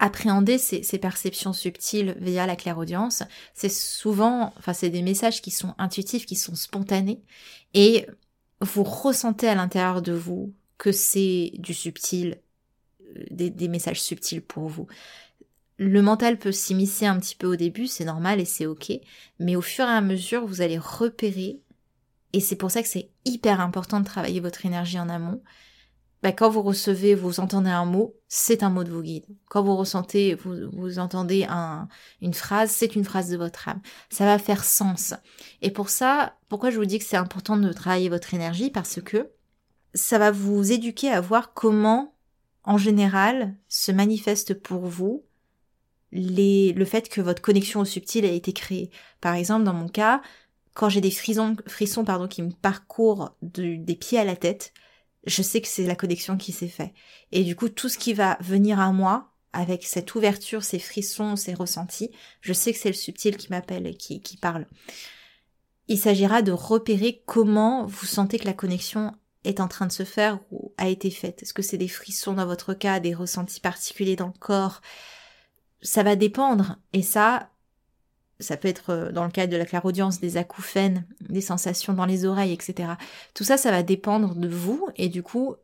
appréhender 0.00 0.58
ces, 0.58 0.82
ces, 0.82 0.98
perceptions 0.98 1.52
subtiles 1.52 2.16
via 2.18 2.46
la 2.46 2.56
clairaudience, 2.56 3.22
c'est 3.54 3.70
souvent, 3.70 4.52
enfin 4.58 4.72
c'est 4.72 4.90
des 4.90 5.02
messages 5.02 5.40
qui 5.40 5.52
sont 5.52 5.74
intuitifs, 5.78 6.26
qui 6.26 6.34
sont 6.34 6.56
spontanés 6.56 7.22
et 7.72 8.06
vous 8.60 8.82
ressentez 8.82 9.48
à 9.48 9.54
l'intérieur 9.54 10.02
de 10.02 10.12
vous 10.12 10.52
que 10.78 10.90
c'est 10.90 11.52
du 11.58 11.72
subtil, 11.72 12.40
des, 13.30 13.50
des, 13.50 13.68
messages 13.68 14.02
subtils 14.02 14.42
pour 14.42 14.68
vous 14.68 14.88
le 15.78 16.02
mental 16.02 16.38
peut 16.38 16.52
s'immiscer 16.52 17.06
un 17.06 17.18
petit 17.18 17.34
peu 17.34 17.46
au 17.46 17.56
début, 17.56 17.86
c'est 17.86 18.04
normal 18.04 18.40
et 18.40 18.44
c'est 18.44 18.66
ok, 18.66 18.92
mais 19.38 19.56
au 19.56 19.60
fur 19.60 19.84
et 19.84 19.92
à 19.92 20.00
mesure, 20.00 20.46
vous 20.46 20.62
allez 20.62 20.78
repérer, 20.78 21.60
et 22.32 22.40
c'est 22.40 22.56
pour 22.56 22.70
ça 22.70 22.82
que 22.82 22.88
c'est 22.88 23.10
hyper 23.24 23.60
important 23.60 24.00
de 24.00 24.04
travailler 24.04 24.40
votre 24.40 24.64
énergie 24.66 24.98
en 24.98 25.08
amont. 25.08 25.42
Bah, 26.22 26.32
quand 26.32 26.48
vous 26.48 26.62
recevez, 26.62 27.14
vous 27.14 27.40
entendez 27.40 27.70
un 27.70 27.84
mot, 27.84 28.14
c'est 28.26 28.62
un 28.62 28.70
mot 28.70 28.84
de 28.84 28.90
vos 28.90 29.02
guides. 29.02 29.26
Quand 29.48 29.62
vous 29.62 29.76
ressentez, 29.76 30.34
vous, 30.34 30.70
vous 30.72 30.98
entendez 30.98 31.46
un, 31.48 31.88
une 32.22 32.34
phrase, 32.34 32.70
c'est 32.70 32.96
une 32.96 33.04
phrase 33.04 33.28
de 33.30 33.36
votre 33.36 33.68
âme. 33.68 33.80
Ça 34.10 34.24
va 34.24 34.38
faire 34.38 34.64
sens. 34.64 35.14
Et 35.62 35.70
pour 35.70 35.90
ça, 35.90 36.36
pourquoi 36.48 36.70
je 36.70 36.78
vous 36.78 36.86
dis 36.86 36.98
que 36.98 37.04
c'est 37.04 37.16
important 37.16 37.56
de 37.56 37.72
travailler 37.72 38.08
votre 38.08 38.34
énergie? 38.34 38.70
Parce 38.70 39.00
que 39.02 39.30
ça 39.94 40.18
va 40.18 40.30
vous 40.30 40.72
éduquer 40.72 41.10
à 41.10 41.20
voir 41.20 41.52
comment, 41.54 42.14
en 42.64 42.78
général, 42.78 43.54
se 43.68 43.92
manifeste 43.92 44.54
pour 44.54 44.86
vous 44.86 45.24
le 46.12 46.84
fait 46.84 47.08
que 47.08 47.20
votre 47.20 47.42
connexion 47.42 47.80
au 47.80 47.84
subtil 47.84 48.24
a 48.24 48.30
été 48.30 48.52
créée. 48.52 48.90
Par 49.20 49.34
exemple, 49.34 49.64
dans 49.64 49.74
mon 49.74 49.88
cas, 49.88 50.22
quand 50.74 50.88
j'ai 50.88 51.00
des 51.00 51.10
frissons, 51.10 51.56
frissons 51.66 52.04
pardon, 52.04 52.28
qui 52.28 52.42
me 52.42 52.52
parcourent 52.52 53.36
des 53.42 53.96
pieds 53.96 54.18
à 54.18 54.24
la 54.24 54.36
tête, 54.36 54.72
je 55.26 55.42
sais 55.42 55.60
que 55.60 55.68
c'est 55.68 55.86
la 55.86 55.96
connexion 55.96 56.36
qui 56.36 56.52
s'est 56.52 56.68
faite. 56.68 56.92
Et 57.32 57.44
du 57.44 57.56
coup, 57.56 57.68
tout 57.68 57.88
ce 57.88 57.98
qui 57.98 58.14
va 58.14 58.38
venir 58.40 58.80
à 58.80 58.92
moi, 58.92 59.32
avec 59.52 59.84
cette 59.84 60.14
ouverture, 60.14 60.62
ces 60.62 60.78
frissons, 60.78 61.36
ces 61.36 61.54
ressentis, 61.54 62.10
je 62.40 62.52
sais 62.52 62.72
que 62.72 62.78
c'est 62.78 62.90
le 62.90 62.94
subtil 62.94 63.36
qui 63.36 63.48
m'appelle 63.50 63.86
et 63.86 63.94
qui, 63.94 64.20
qui 64.20 64.36
parle. 64.36 64.66
Il 65.88 65.98
s'agira 65.98 66.42
de 66.42 66.52
repérer 66.52 67.22
comment 67.26 67.86
vous 67.86 68.06
sentez 68.06 68.38
que 68.38 68.44
la 68.44 68.52
connexion 68.52 69.12
est 69.44 69.60
en 69.60 69.68
train 69.68 69.86
de 69.86 69.92
se 69.92 70.04
faire 70.04 70.40
ou 70.50 70.72
a 70.76 70.88
été 70.88 71.10
faite. 71.10 71.42
Est-ce 71.42 71.54
que 71.54 71.62
c'est 71.62 71.78
des 71.78 71.88
frissons 71.88 72.34
dans 72.34 72.46
votre 72.46 72.74
cas, 72.74 73.00
des 73.00 73.14
ressentis 73.14 73.60
particuliers 73.60 74.16
dans 74.16 74.26
le 74.26 74.38
corps? 74.38 74.80
Ça 75.80 76.02
va 76.02 76.16
dépendre. 76.16 76.78
Et 76.92 77.02
ça, 77.02 77.50
ça 78.40 78.56
peut 78.56 78.68
être 78.68 78.90
euh, 78.90 79.12
dans 79.12 79.24
le 79.24 79.30
cadre 79.30 79.52
de 79.52 79.56
la 79.56 79.64
clairaudience, 79.64 80.20
des 80.20 80.36
acouphènes, 80.36 81.04
des 81.28 81.40
sensations 81.40 81.92
dans 81.92 82.04
les 82.04 82.24
oreilles, 82.24 82.52
etc. 82.52 82.90
Tout 83.34 83.44
ça, 83.44 83.56
ça 83.56 83.70
va 83.70 83.82
dépendre 83.82 84.34
de 84.34 84.48
vous 84.48 84.88
et 84.96 85.08
du 85.08 85.22
coup, 85.22 85.56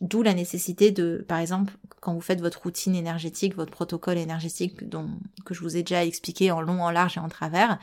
d'où 0.00 0.22
la 0.22 0.34
nécessité 0.34 0.90
de, 0.90 1.24
par 1.28 1.38
exemple, 1.38 1.74
quand 2.00 2.14
vous 2.14 2.20
faites 2.20 2.40
votre 2.40 2.62
routine 2.62 2.94
énergétique, 2.94 3.54
votre 3.54 3.72
protocole 3.72 4.18
énergétique 4.18 4.88
dont, 4.88 5.08
que 5.44 5.54
je 5.54 5.60
vous 5.60 5.76
ai 5.76 5.82
déjà 5.82 6.04
expliqué 6.04 6.50
en 6.50 6.60
long, 6.60 6.82
en 6.82 6.90
large 6.90 7.16
et 7.16 7.20
en 7.20 7.28
travers, 7.28 7.78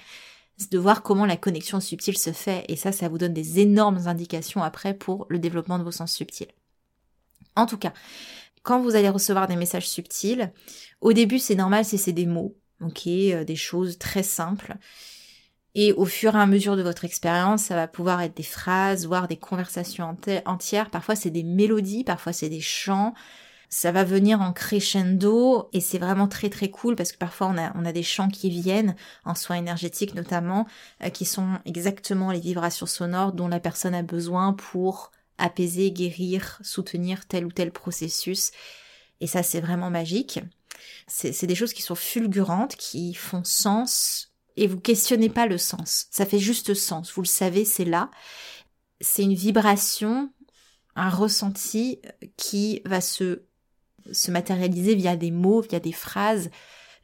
de 0.72 0.78
voir 0.78 1.04
comment 1.04 1.26
la 1.26 1.38
connexion 1.38 1.80
subtile 1.80 2.18
se 2.18 2.32
fait 2.32 2.64
et 2.70 2.76
ça, 2.76 2.92
ça 2.92 3.10
vous 3.10 3.18
donne 3.18 3.34
des 3.34 3.60
énormes 3.60 4.08
indications 4.08 4.64
après 4.64 4.94
pour 4.94 5.26
le 5.30 5.40
développement 5.40 5.80
de 5.80 5.84
vos 5.84 5.92
sens 5.92 6.14
subtils. 6.14 6.52
En 7.58 7.66
tout 7.66 7.78
cas, 7.78 7.94
quand 8.64 8.82
vous 8.82 8.96
allez 8.96 9.10
recevoir 9.10 9.48
des 9.48 9.58
messages 9.58 9.88
subtils, 9.88 10.52
au 11.02 11.12
début 11.14 11.40
c'est 11.40 11.56
normal 11.56 11.84
si 11.84 11.98
c'est 11.98 12.14
des 12.14 12.26
mots, 12.26 12.56
ok, 12.82 13.08
euh, 13.08 13.44
des 13.44 13.56
choses 13.56 13.98
très 13.98 14.24
simples. 14.24 14.76
Et 15.76 15.92
au 15.94 16.06
fur 16.06 16.36
et 16.36 16.40
à 16.40 16.46
mesure 16.46 16.78
de 16.78 16.82
votre 16.84 17.04
expérience, 17.06 17.64
ça 17.64 17.76
va 17.76 17.88
pouvoir 17.88 18.22
être 18.22 18.38
des 18.38 18.44
phrases, 18.44 19.06
voire 19.06 19.28
des 19.28 19.38
conversations 19.38 20.18
entières. 20.46 20.90
Parfois 20.90 21.16
c'est 21.16 21.32
des 21.32 21.44
mélodies, 21.44 22.04
parfois 22.06 22.32
c'est 22.34 22.50
des 22.50 22.62
chants. 22.62 23.14
ça 23.70 23.92
va 23.92 24.04
venir 24.06 24.42
en 24.42 24.54
crescendo 24.54 25.70
et 25.74 25.82
c'est 25.82 25.98
vraiment 26.00 26.28
très 26.28 26.50
très 26.50 26.70
cool 26.72 26.96
parce 26.96 27.12
que 27.12 27.18
parfois 27.18 27.48
on 27.48 27.58
a, 27.58 27.74
on 27.76 27.86
a 27.86 27.92
des 27.92 28.04
chants 28.04 28.30
qui 28.30 28.50
viennent 28.50 28.96
en 29.26 29.36
soins 29.36 29.58
énergétiques 29.58 30.16
notamment 30.16 30.68
euh, 31.04 31.10
qui 31.10 31.26
sont 31.26 31.60
exactement 31.66 32.32
les 32.32 32.40
vibrations 32.40 32.86
sonores 32.86 33.34
dont 33.34 33.48
la 33.50 33.60
personne 33.60 33.96
a 33.96 34.04
besoin 34.04 34.54
pour 34.54 35.12
apaiser, 35.38 35.92
guérir, 35.92 36.60
soutenir 36.64 37.26
tel 37.28 37.46
ou 37.46 37.52
tel 37.52 37.72
processus 37.72 38.52
et 39.22 39.28
ça 39.28 39.44
c'est 39.44 39.62
vraiment 39.62 39.90
magique. 39.90 40.40
C'est 41.08 41.48
des 41.48 41.56
choses 41.56 41.74
qui 41.74 41.82
sont 41.82 41.96
fulgurantes, 41.96 42.76
qui 42.76 43.14
font 43.14 43.44
sens 43.44 44.32
et 44.58 44.68
vous 44.68 44.80
questionnez 44.80 45.30
pas 45.30 45.48
le 45.48 45.58
sens. 45.58 46.08
Ça 46.12 46.26
fait 46.26 46.40
juste 46.40 46.74
sens. 46.74 47.12
Vous 47.14 47.22
le 47.22 47.28
savez, 47.28 47.66
c'est 47.66 47.86
là. 47.86 48.10
C'est 49.02 49.24
une 49.24 49.34
vibration, 49.34 50.32
un 50.96 51.10
ressenti 51.10 52.00
qui 52.38 52.82
va 52.86 53.02
se 53.02 53.44
se 54.12 54.32
matérialiser 54.32 54.96
via 54.96 55.16
des 55.16 55.32
mots, 55.32 55.62
via 55.62 55.80
des 55.80 55.92
phrases, 55.92 56.50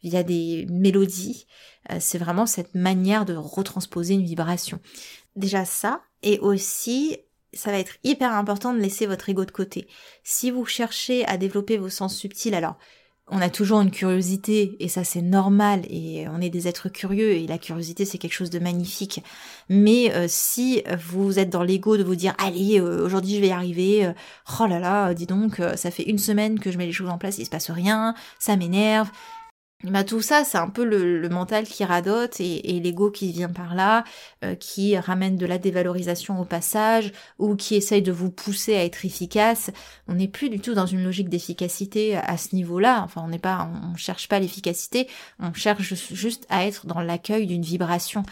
via 0.03 0.23
des 0.23 0.65
mélodies. 0.69 1.47
Euh, 1.91 1.97
c'est 1.99 2.17
vraiment 2.17 2.45
cette 2.45 2.75
manière 2.75 3.25
de 3.25 3.35
retransposer 3.35 4.13
une 4.13 4.25
vibration. 4.25 4.79
Déjà 5.35 5.65
ça, 5.65 6.01
et 6.23 6.39
aussi, 6.39 7.17
ça 7.53 7.71
va 7.71 7.79
être 7.79 7.95
hyper 8.03 8.31
important 8.33 8.73
de 8.73 8.79
laisser 8.79 9.05
votre 9.05 9.29
ego 9.29 9.45
de 9.45 9.51
côté. 9.51 9.87
Si 10.23 10.51
vous 10.51 10.65
cherchez 10.65 11.25
à 11.25 11.37
développer 11.37 11.77
vos 11.77 11.89
sens 11.89 12.15
subtils, 12.15 12.55
alors 12.55 12.77
on 13.27 13.41
a 13.41 13.49
toujours 13.49 13.81
une 13.81 13.91
curiosité 13.91 14.75
et 14.79 14.89
ça 14.89 15.03
c'est 15.03 15.21
normal 15.21 15.81
et 15.89 16.27
on 16.29 16.41
est 16.41 16.49
des 16.49 16.67
êtres 16.67 16.89
curieux 16.89 17.31
et 17.31 17.47
la 17.47 17.57
curiosité 17.57 18.03
c'est 18.03 18.17
quelque 18.17 18.33
chose 18.33 18.49
de 18.49 18.59
magnifique. 18.59 19.23
Mais 19.69 20.11
euh, 20.13 20.25
si 20.27 20.83
vous 20.99 21.39
êtes 21.39 21.49
dans 21.49 21.63
l'ego 21.63 21.97
de 21.97 22.03
vous 22.03 22.15
dire 22.15 22.33
allez 22.37 22.79
euh, 22.79 23.05
aujourd'hui 23.05 23.35
je 23.35 23.41
vais 23.41 23.47
y 23.47 23.51
arriver, 23.51 24.05
euh, 24.05 24.13
oh 24.59 24.65
là 24.65 24.79
là 24.79 25.13
dis 25.13 25.27
donc 25.27 25.61
ça 25.75 25.91
fait 25.91 26.03
une 26.03 26.17
semaine 26.17 26.59
que 26.59 26.71
je 26.71 26.77
mets 26.77 26.85
les 26.85 26.91
choses 26.91 27.09
en 27.09 27.17
place 27.17 27.37
il 27.37 27.45
se 27.45 27.49
passe 27.49 27.71
rien, 27.71 28.15
ça 28.39 28.57
m'énerve, 28.57 29.09
bah, 29.83 30.03
tout 30.03 30.21
ça, 30.21 30.43
c'est 30.43 30.57
un 30.57 30.69
peu 30.69 30.83
le, 30.83 31.27
mental 31.29 31.65
qui 31.65 31.83
radote 31.83 32.39
et, 32.39 32.79
l'ego 32.79 33.09
qui 33.09 33.31
vient 33.31 33.49
par 33.49 33.73
là, 33.73 34.03
euh, 34.43 34.55
qui 34.55 34.97
ramène 34.97 35.37
de 35.37 35.45
la 35.45 35.57
dévalorisation 35.57 36.39
au 36.39 36.45
passage 36.45 37.11
ou 37.39 37.55
qui 37.55 37.75
essaye 37.75 38.01
de 38.01 38.11
vous 38.11 38.29
pousser 38.29 38.75
à 38.75 38.85
être 38.85 39.05
efficace. 39.05 39.71
On 40.07 40.13
n'est 40.15 40.27
plus 40.27 40.49
du 40.49 40.59
tout 40.59 40.73
dans 40.73 40.85
une 40.85 41.03
logique 41.03 41.29
d'efficacité 41.29 42.15
à 42.15 42.37
ce 42.37 42.55
niveau-là. 42.55 43.01
Enfin, 43.03 43.23
on 43.25 43.29
n'est 43.29 43.39
pas, 43.39 43.69
on 43.91 43.95
cherche 43.95 44.27
pas 44.27 44.39
l'efficacité, 44.39 45.07
on 45.39 45.53
cherche 45.53 45.93
juste 46.13 46.45
à 46.49 46.65
être 46.65 46.85
dans 46.85 47.01
l'accueil 47.01 47.47
d'une 47.47 47.63
vibration. 47.63 48.23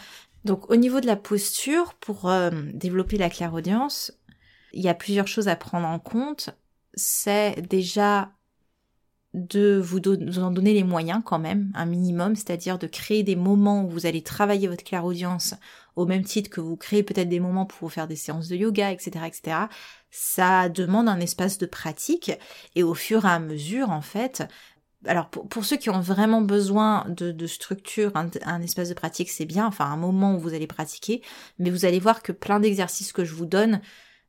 Donc, 0.44 0.70
au 0.70 0.76
niveau 0.76 1.00
de 1.00 1.06
la 1.06 1.16
posture, 1.16 1.94
pour 1.94 2.28
euh, 2.30 2.50
développer 2.72 3.18
la 3.18 3.28
clairaudience, 3.28 4.12
il 4.72 4.82
y 4.82 4.88
a 4.88 4.94
plusieurs 4.94 5.26
choses 5.26 5.48
à 5.48 5.56
prendre 5.56 5.86
en 5.86 5.98
compte. 5.98 6.50
C'est 6.94 7.60
déjà 7.68 8.30
de 9.32 9.78
vous, 9.78 10.00
en 10.38 10.50
donner 10.50 10.74
les 10.74 10.82
moyens 10.82 11.22
quand 11.24 11.38
même, 11.38 11.70
un 11.74 11.86
minimum, 11.86 12.34
c'est-à-dire 12.34 12.78
de 12.78 12.86
créer 12.86 13.22
des 13.22 13.36
moments 13.36 13.84
où 13.84 13.88
vous 13.88 14.06
allez 14.06 14.22
travailler 14.22 14.66
votre 14.66 14.82
clairaudience 14.82 15.54
au 15.94 16.04
même 16.06 16.24
titre 16.24 16.50
que 16.50 16.60
vous 16.60 16.76
créez 16.76 17.02
peut-être 17.02 17.28
des 17.28 17.40
moments 17.40 17.66
pour 17.66 17.92
faire 17.92 18.08
des 18.08 18.16
séances 18.16 18.48
de 18.48 18.56
yoga, 18.56 18.90
etc., 18.90 19.26
etc. 19.26 19.56
Ça 20.10 20.68
demande 20.68 21.08
un 21.08 21.20
espace 21.20 21.58
de 21.58 21.66
pratique 21.66 22.32
et 22.74 22.82
au 22.82 22.94
fur 22.94 23.24
et 23.24 23.28
à 23.28 23.38
mesure, 23.38 23.90
en 23.90 24.00
fait, 24.00 24.48
alors 25.06 25.30
pour, 25.30 25.64
ceux 25.64 25.76
qui 25.76 25.90
ont 25.90 26.00
vraiment 26.00 26.42
besoin 26.42 27.06
de, 27.08 27.46
structure, 27.46 28.12
un, 28.14 28.62
espace 28.62 28.88
de 28.88 28.94
pratique, 28.94 29.30
c'est 29.30 29.46
bien, 29.46 29.66
enfin 29.66 29.86
un 29.86 29.96
moment 29.96 30.34
où 30.34 30.40
vous 30.40 30.54
allez 30.54 30.66
pratiquer, 30.66 31.22
mais 31.58 31.70
vous 31.70 31.84
allez 31.84 32.00
voir 32.00 32.22
que 32.22 32.32
plein 32.32 32.60
d'exercices 32.60 33.12
que 33.12 33.24
je 33.24 33.34
vous 33.34 33.46
donne, 33.46 33.80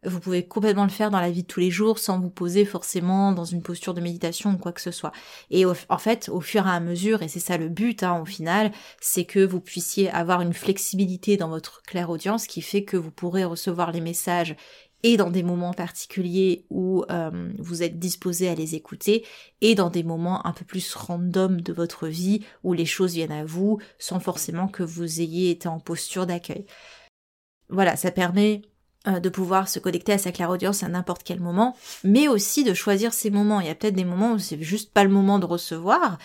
vous 0.03 0.19
pouvez 0.19 0.47
complètement 0.47 0.83
le 0.83 0.89
faire 0.89 1.11
dans 1.11 1.19
la 1.19 1.29
vie 1.29 1.43
de 1.43 1.47
tous 1.47 1.59
les 1.59 1.69
jours 1.69 1.99
sans 1.99 2.19
vous 2.19 2.29
poser 2.29 2.65
forcément 2.65 3.31
dans 3.31 3.45
une 3.45 3.61
posture 3.61 3.93
de 3.93 4.01
méditation 4.01 4.51
ou 4.51 4.57
quoi 4.57 4.71
que 4.71 4.81
ce 4.81 4.91
soit. 4.91 5.11
Et 5.51 5.65
en 5.65 5.97
fait, 5.97 6.29
au 6.29 6.41
fur 6.41 6.65
et 6.65 6.71
à 6.71 6.79
mesure, 6.79 7.21
et 7.21 7.27
c'est 7.27 7.39
ça 7.39 7.57
le 7.57 7.69
but 7.69 8.03
hein, 8.03 8.19
au 8.19 8.25
final, 8.25 8.71
c'est 8.99 9.25
que 9.25 9.45
vous 9.45 9.61
puissiez 9.61 10.09
avoir 10.09 10.41
une 10.41 10.53
flexibilité 10.53 11.37
dans 11.37 11.49
votre 11.49 11.83
claire 11.83 12.09
audience 12.09 12.47
qui 12.47 12.61
fait 12.61 12.83
que 12.83 12.97
vous 12.97 13.11
pourrez 13.11 13.43
recevoir 13.43 13.91
les 13.91 14.01
messages 14.01 14.55
et 15.03 15.17
dans 15.17 15.31
des 15.31 15.43
moments 15.43 15.73
particuliers 15.73 16.65
où 16.69 17.03
euh, 17.09 17.51
vous 17.57 17.83
êtes 17.83 17.99
disposé 17.99 18.49
à 18.49 18.55
les 18.55 18.75
écouter, 18.75 19.25
et 19.61 19.75
dans 19.75 19.89
des 19.89 20.03
moments 20.03 20.45
un 20.45 20.53
peu 20.53 20.65
plus 20.65 20.93
random 20.93 21.61
de 21.61 21.73
votre 21.73 22.07
vie 22.07 22.41
où 22.63 22.73
les 22.73 22.85
choses 22.85 23.13
viennent 23.13 23.31
à 23.31 23.45
vous 23.45 23.79
sans 23.97 24.19
forcément 24.19 24.67
que 24.67 24.83
vous 24.83 25.21
ayez 25.21 25.51
été 25.51 25.67
en 25.67 25.79
posture 25.79 26.27
d'accueil. 26.27 26.65
Voilà, 27.69 27.95
ça 27.95 28.11
permet 28.11 28.61
de 29.05 29.29
pouvoir 29.29 29.67
se 29.67 29.79
connecter 29.79 30.13
à 30.13 30.17
sa 30.17 30.31
clairaudience 30.31 30.83
à 30.83 30.87
n'importe 30.87 31.23
quel 31.23 31.39
moment, 31.39 31.75
mais 32.03 32.27
aussi 32.27 32.63
de 32.63 32.73
choisir 32.73 33.13
ces 33.13 33.31
moments. 33.31 33.59
Il 33.59 33.67
y 33.67 33.69
a 33.69 33.75
peut-être 33.75 33.95
des 33.95 34.05
moments 34.05 34.33
où 34.33 34.39
c'est 34.39 34.61
juste 34.61 34.93
pas 34.93 35.03
le 35.03 35.09
moment 35.09 35.39
de 35.39 35.45
recevoir. 35.45 36.17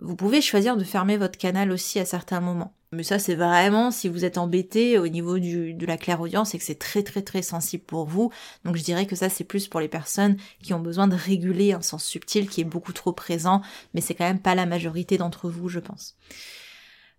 Vous 0.00 0.16
pouvez 0.16 0.40
choisir 0.40 0.76
de 0.76 0.84
fermer 0.84 1.16
votre 1.16 1.38
canal 1.38 1.70
aussi 1.70 2.00
à 2.00 2.04
certains 2.04 2.40
moments. 2.40 2.74
Mais 2.94 3.02
ça, 3.02 3.18
c'est 3.18 3.34
vraiment 3.34 3.90
si 3.90 4.08
vous 4.08 4.24
êtes 4.24 4.38
embêté 4.38 4.98
au 4.98 5.08
niveau 5.08 5.38
du, 5.38 5.74
de 5.74 5.86
la 5.86 5.96
clairaudience 5.96 6.54
et 6.54 6.58
que 6.58 6.64
c'est 6.64 6.78
très 6.78 7.02
très 7.02 7.22
très 7.22 7.42
sensible 7.42 7.84
pour 7.84 8.06
vous. 8.06 8.30
Donc 8.64 8.76
je 8.76 8.82
dirais 8.82 9.06
que 9.06 9.16
ça, 9.16 9.28
c'est 9.28 9.44
plus 9.44 9.68
pour 9.68 9.80
les 9.80 9.88
personnes 9.88 10.36
qui 10.62 10.74
ont 10.74 10.80
besoin 10.80 11.08
de 11.08 11.16
réguler 11.16 11.72
un 11.72 11.82
sens 11.82 12.04
subtil 12.04 12.48
qui 12.48 12.60
est 12.60 12.64
beaucoup 12.64 12.92
trop 12.92 13.12
présent, 13.12 13.62
mais 13.92 14.00
c'est 14.00 14.14
quand 14.14 14.24
même 14.24 14.40
pas 14.40 14.54
la 14.54 14.66
majorité 14.66 15.18
d'entre 15.18 15.48
vous, 15.48 15.68
je 15.68 15.80
pense. 15.80 16.16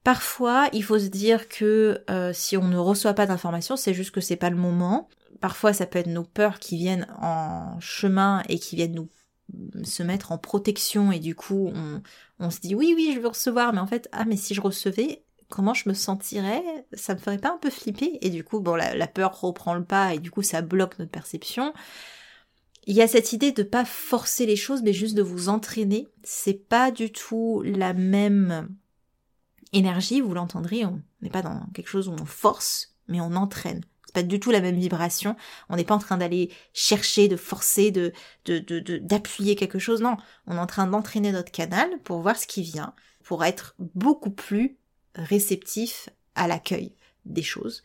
Parfois, 0.06 0.70
il 0.72 0.84
faut 0.84 1.00
se 1.00 1.08
dire 1.08 1.50
que 1.50 2.04
euh, 2.12 2.32
si 2.32 2.58
on 2.58 2.68
ne 2.68 2.78
reçoit 2.78 3.15
pas 3.15 3.26
d'informations, 3.26 3.76
c'est 3.76 3.96
juste 3.96 4.12
que 4.12 4.22
c'est 4.22 4.36
pas 4.36 4.52
le 4.52 4.56
moment. 4.56 5.10
Parfois, 5.41 5.74
ça 5.74 5.88
peut 5.88 5.98
être 5.98 6.06
nos 6.06 6.24
peurs 6.24 6.60
qui 6.60 6.78
viennent 6.78 7.08
en 7.20 7.80
chemin 7.80 8.44
et 8.48 8.60
qui 8.60 8.76
viennent 8.76 8.94
nous 8.94 9.10
se 9.84 10.04
mettre 10.04 10.32
en 10.32 10.38
protection 10.38 11.12
et 11.12 11.20
du 11.20 11.36
coup 11.36 11.72
on, 11.76 12.02
on 12.39 12.50
se 12.50 12.60
dit 12.60 12.74
oui 12.74 12.94
oui 12.96 13.12
je 13.13 13.20
veux 13.20 13.28
recevoir 13.28 13.74
mais 13.74 13.80
en 13.80 13.86
fait 13.86 14.10
ah 14.12 14.26
mais 14.26 14.38
si 14.38 14.56
je 14.56 14.62
recevais 14.62 15.24
comment 15.50 15.76
je 15.76 15.88
me 15.88 15.94
sentirais? 15.94 16.63
Ça 16.94 17.13
me 17.13 17.20
ferait 17.20 17.38
pas 17.38 17.54
un 17.54 17.58
peu 17.58 17.70
flipper? 17.70 18.18
Et 18.22 18.32
du 18.32 18.44
coup 18.44 18.60
bon 18.60 18.76
la, 18.76 18.96
la 18.96 19.08
peur 19.08 19.39
reprend 19.39 19.76
le 19.76 19.84
pas 19.84 20.15
et 20.15 20.20
du 20.20 20.32
coup 20.32 20.41
ça 20.41 20.62
bloque 20.62 20.98
notre 20.98 21.12
perception. 21.12 21.74
Il 22.88 22.96
y 22.96 23.04
a 23.04 23.08
cette 23.08 23.34
idée 23.34 23.52
de 23.52 23.63
pas 23.63 23.86
forcer 23.86 24.46
les 24.46 24.56
choses 24.56 24.82
mais 24.82 24.94
juste 24.94 25.15
de 25.15 25.22
vous 25.22 25.50
entraîner. 25.50 26.08
C'est 26.24 26.68
pas 26.68 26.89
du 26.89 27.12
tout 27.12 27.62
la 27.63 27.94
même 27.94 28.70
énergie, 29.75 30.21
vous 30.21 30.33
l'entendrez, 30.33 30.85
on 30.85 31.01
n'est 31.21 31.29
pas 31.29 31.41
dans 31.41 31.65
quelque 31.73 31.89
chose 31.89 32.07
où 32.07 32.13
on 32.13 32.25
force, 32.25 32.95
mais 33.07 33.21
on 33.21 33.35
entraîne. 33.35 33.81
C'est 34.05 34.13
pas 34.13 34.23
du 34.23 34.39
tout 34.39 34.51
la 34.51 34.61
même 34.61 34.77
vibration. 34.77 35.35
On 35.69 35.75
n'est 35.75 35.83
pas 35.83 35.95
en 35.95 35.99
train 35.99 36.17
d'aller 36.17 36.51
chercher, 36.73 37.27
de 37.27 37.35
forcer, 37.35 37.91
de, 37.91 38.13
d'appuyer 38.99 39.55
quelque 39.55 39.79
chose. 39.79 40.01
Non, 40.01 40.17
on 40.47 40.55
est 40.55 40.59
en 40.59 40.67
train 40.67 40.88
d'entraîner 40.88 41.31
notre 41.31 41.51
canal 41.51 41.89
pour 42.03 42.21
voir 42.21 42.38
ce 42.38 42.47
qui 42.47 42.63
vient, 42.63 42.93
pour 43.23 43.43
être 43.43 43.75
beaucoup 43.79 44.31
plus 44.31 44.77
réceptif 45.15 46.09
à 46.35 46.47
l'accueil 46.47 46.95
des 47.25 47.43
choses. 47.43 47.83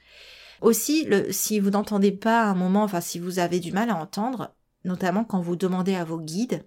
Aussi, 0.61 1.09
si 1.31 1.59
vous 1.59 1.71
n'entendez 1.71 2.13
pas 2.13 2.45
un 2.45 2.55
moment, 2.55 2.83
enfin 2.83 3.01
si 3.01 3.19
vous 3.19 3.39
avez 3.39 3.61
du 3.61 3.73
mal 3.73 3.89
à 3.89 3.97
entendre, 3.97 4.55
notamment 4.85 5.25
quand 5.25 5.41
vous 5.41 5.57
demandez 5.57 5.95
à 5.95 6.05
vos 6.05 6.19
guides, 6.19 6.67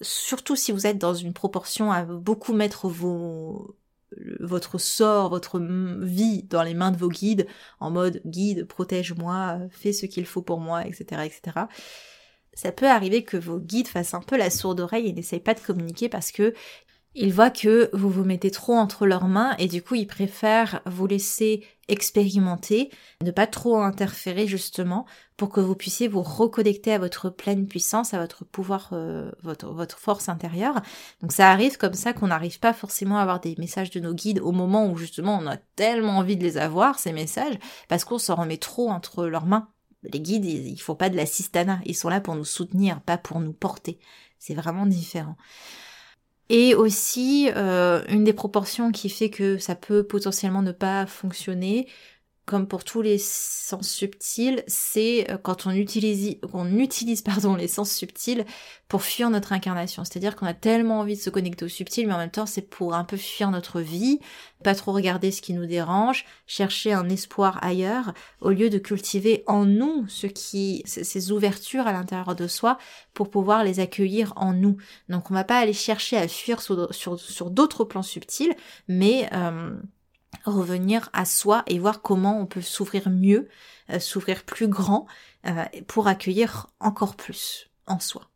surtout 0.00 0.56
si 0.56 0.72
vous 0.72 0.86
êtes 0.86 0.98
dans 0.98 1.14
une 1.14 1.34
proportion 1.34 1.92
à 1.92 2.04
beaucoup 2.04 2.54
mettre 2.54 2.88
vos, 2.88 3.76
votre 4.40 4.78
sort, 4.78 5.30
votre 5.30 5.58
vie 5.58 6.44
dans 6.44 6.62
les 6.62 6.74
mains 6.74 6.92
de 6.92 6.96
vos 6.96 7.08
guides, 7.08 7.46
en 7.80 7.90
mode 7.90 8.20
guide, 8.24 8.66
protège-moi, 8.66 9.60
fais 9.70 9.92
ce 9.92 10.06
qu'il 10.06 10.26
faut 10.26 10.42
pour 10.42 10.60
moi, 10.60 10.86
etc., 10.86 11.22
etc. 11.24 11.66
Ça 12.54 12.72
peut 12.72 12.88
arriver 12.88 13.22
que 13.22 13.36
vos 13.36 13.58
guides 13.58 13.88
fassent 13.88 14.14
un 14.14 14.20
peu 14.20 14.36
la 14.36 14.48
sourde 14.48 14.80
oreille 14.80 15.08
et 15.08 15.12
n'essayent 15.12 15.40
pas 15.40 15.54
de 15.54 15.60
communiquer 15.60 16.08
parce 16.08 16.32
que 16.32 16.54
ils 17.18 17.32
voient 17.32 17.50
que 17.50 17.88
vous 17.94 18.10
vous 18.10 18.24
mettez 18.24 18.50
trop 18.50 18.74
entre 18.74 19.06
leurs 19.06 19.26
mains 19.26 19.54
et 19.58 19.68
du 19.68 19.82
coup 19.82 19.94
ils 19.94 20.06
préfèrent 20.06 20.82
vous 20.84 21.06
laisser 21.06 21.64
expérimenter, 21.88 22.90
ne 23.22 23.30
pas 23.30 23.46
trop 23.46 23.78
interférer 23.78 24.46
justement 24.46 25.06
pour 25.38 25.48
que 25.48 25.60
vous 25.60 25.74
puissiez 25.74 26.08
vous 26.08 26.22
reconnecter 26.22 26.92
à 26.92 26.98
votre 26.98 27.30
pleine 27.30 27.66
puissance, 27.66 28.12
à 28.12 28.18
votre 28.18 28.44
pouvoir, 28.44 28.90
euh, 28.92 29.30
votre, 29.42 29.98
force 29.98 30.28
intérieure. 30.28 30.82
Donc 31.22 31.32
ça 31.32 31.50
arrive 31.50 31.78
comme 31.78 31.94
ça 31.94 32.12
qu'on 32.12 32.26
n'arrive 32.26 32.58
pas 32.58 32.74
forcément 32.74 33.16
à 33.16 33.22
avoir 33.22 33.40
des 33.40 33.54
messages 33.56 33.90
de 33.90 34.00
nos 34.00 34.12
guides 34.12 34.40
au 34.40 34.52
moment 34.52 34.86
où 34.86 34.96
justement 34.98 35.38
on 35.40 35.46
a 35.46 35.56
tellement 35.56 36.18
envie 36.18 36.36
de 36.36 36.44
les 36.44 36.58
avoir, 36.58 36.98
ces 36.98 37.12
messages, 37.12 37.58
parce 37.88 38.04
qu'on 38.04 38.18
s'en 38.18 38.34
remet 38.34 38.58
trop 38.58 38.90
entre 38.90 39.26
leurs 39.26 39.46
mains. 39.46 39.68
Les 40.02 40.20
guides, 40.20 40.44
il, 40.44 40.68
il 40.68 40.80
faut 40.80 40.94
pas 40.94 41.08
de 41.08 41.16
l'assistanat, 41.16 41.80
ils 41.86 41.96
sont 41.96 42.10
là 42.10 42.20
pour 42.20 42.34
nous 42.34 42.44
soutenir, 42.44 43.00
pas 43.00 43.16
pour 43.16 43.40
nous 43.40 43.54
porter. 43.54 43.98
C'est 44.38 44.54
vraiment 44.54 44.86
différent. 44.86 45.36
Et 46.48 46.74
aussi, 46.74 47.50
euh, 47.56 48.04
une 48.08 48.22
des 48.24 48.32
proportions 48.32 48.92
qui 48.92 49.08
fait 49.08 49.30
que 49.30 49.58
ça 49.58 49.74
peut 49.74 50.04
potentiellement 50.04 50.62
ne 50.62 50.70
pas 50.72 51.06
fonctionner, 51.06 51.88
comme 52.46 52.68
pour 52.68 52.84
tous 52.84 53.02
les 53.02 53.18
sens 53.18 53.88
subtils, 53.88 54.62
c'est 54.68 55.28
euh, 55.30 55.36
quand 55.36 55.66
on 55.66 55.72
utilise, 55.72 56.36
on 56.52 56.78
utilise 56.78 57.20
pardon, 57.20 57.56
les 57.56 57.66
sens 57.66 57.90
subtils 57.90 58.44
pour 58.86 59.02
fuir 59.02 59.30
notre 59.30 59.52
incarnation. 59.52 60.04
C'est-à-dire 60.04 60.36
qu'on 60.36 60.46
a 60.46 60.54
tellement 60.54 61.00
envie 61.00 61.16
de 61.16 61.20
se 61.20 61.28
connecter 61.28 61.64
au 61.64 61.68
subtil, 61.68 62.06
mais 62.06 62.14
en 62.14 62.18
même 62.18 62.30
temps 62.30 62.46
c'est 62.46 62.62
pour 62.62 62.94
un 62.94 63.02
peu 63.02 63.16
fuir 63.16 63.50
notre 63.50 63.80
vie, 63.80 64.20
pas 64.62 64.76
trop 64.76 64.92
regarder 64.92 65.32
ce 65.32 65.42
qui 65.42 65.54
nous 65.54 65.66
dérange, 65.66 66.24
chercher 66.46 66.92
un 66.92 67.08
espoir 67.08 67.58
ailleurs, 67.62 68.14
au 68.40 68.50
lieu 68.50 68.70
de 68.70 68.78
cultiver 68.78 69.42
en 69.48 69.64
nous 69.64 70.06
ce 70.06 70.28
qui, 70.28 70.84
ces 70.86 71.32
ouvertures 71.32 71.88
à 71.88 71.92
l'intérieur 71.92 72.36
de 72.36 72.46
soi 72.46 72.78
pour 73.12 73.28
pouvoir 73.28 73.64
les 73.64 73.80
accueillir 73.80 74.32
en 74.36 74.52
nous. 74.52 74.76
Donc 75.08 75.32
on 75.32 75.34
va 75.34 75.44
pas 75.44 75.58
aller 75.58 75.72
chercher 75.72 76.16
à 76.16 76.28
fuir 76.28 76.60
sur, 76.62 77.50
d'autres 77.50 77.84
plans 77.84 78.02
subtils, 78.02 78.54
mais 78.86 79.28
euh, 79.32 79.74
revenir 80.50 81.10
à 81.12 81.24
soi 81.24 81.62
et 81.66 81.78
voir 81.78 82.02
comment 82.02 82.40
on 82.40 82.46
peut 82.46 82.62
s'ouvrir 82.62 83.08
mieux, 83.10 83.48
euh, 83.90 83.98
s'ouvrir 83.98 84.44
plus 84.44 84.68
grand 84.68 85.06
euh, 85.46 85.64
pour 85.86 86.08
accueillir 86.08 86.68
encore 86.80 87.16
plus 87.16 87.68
en 87.86 88.00
soi. 88.00 88.28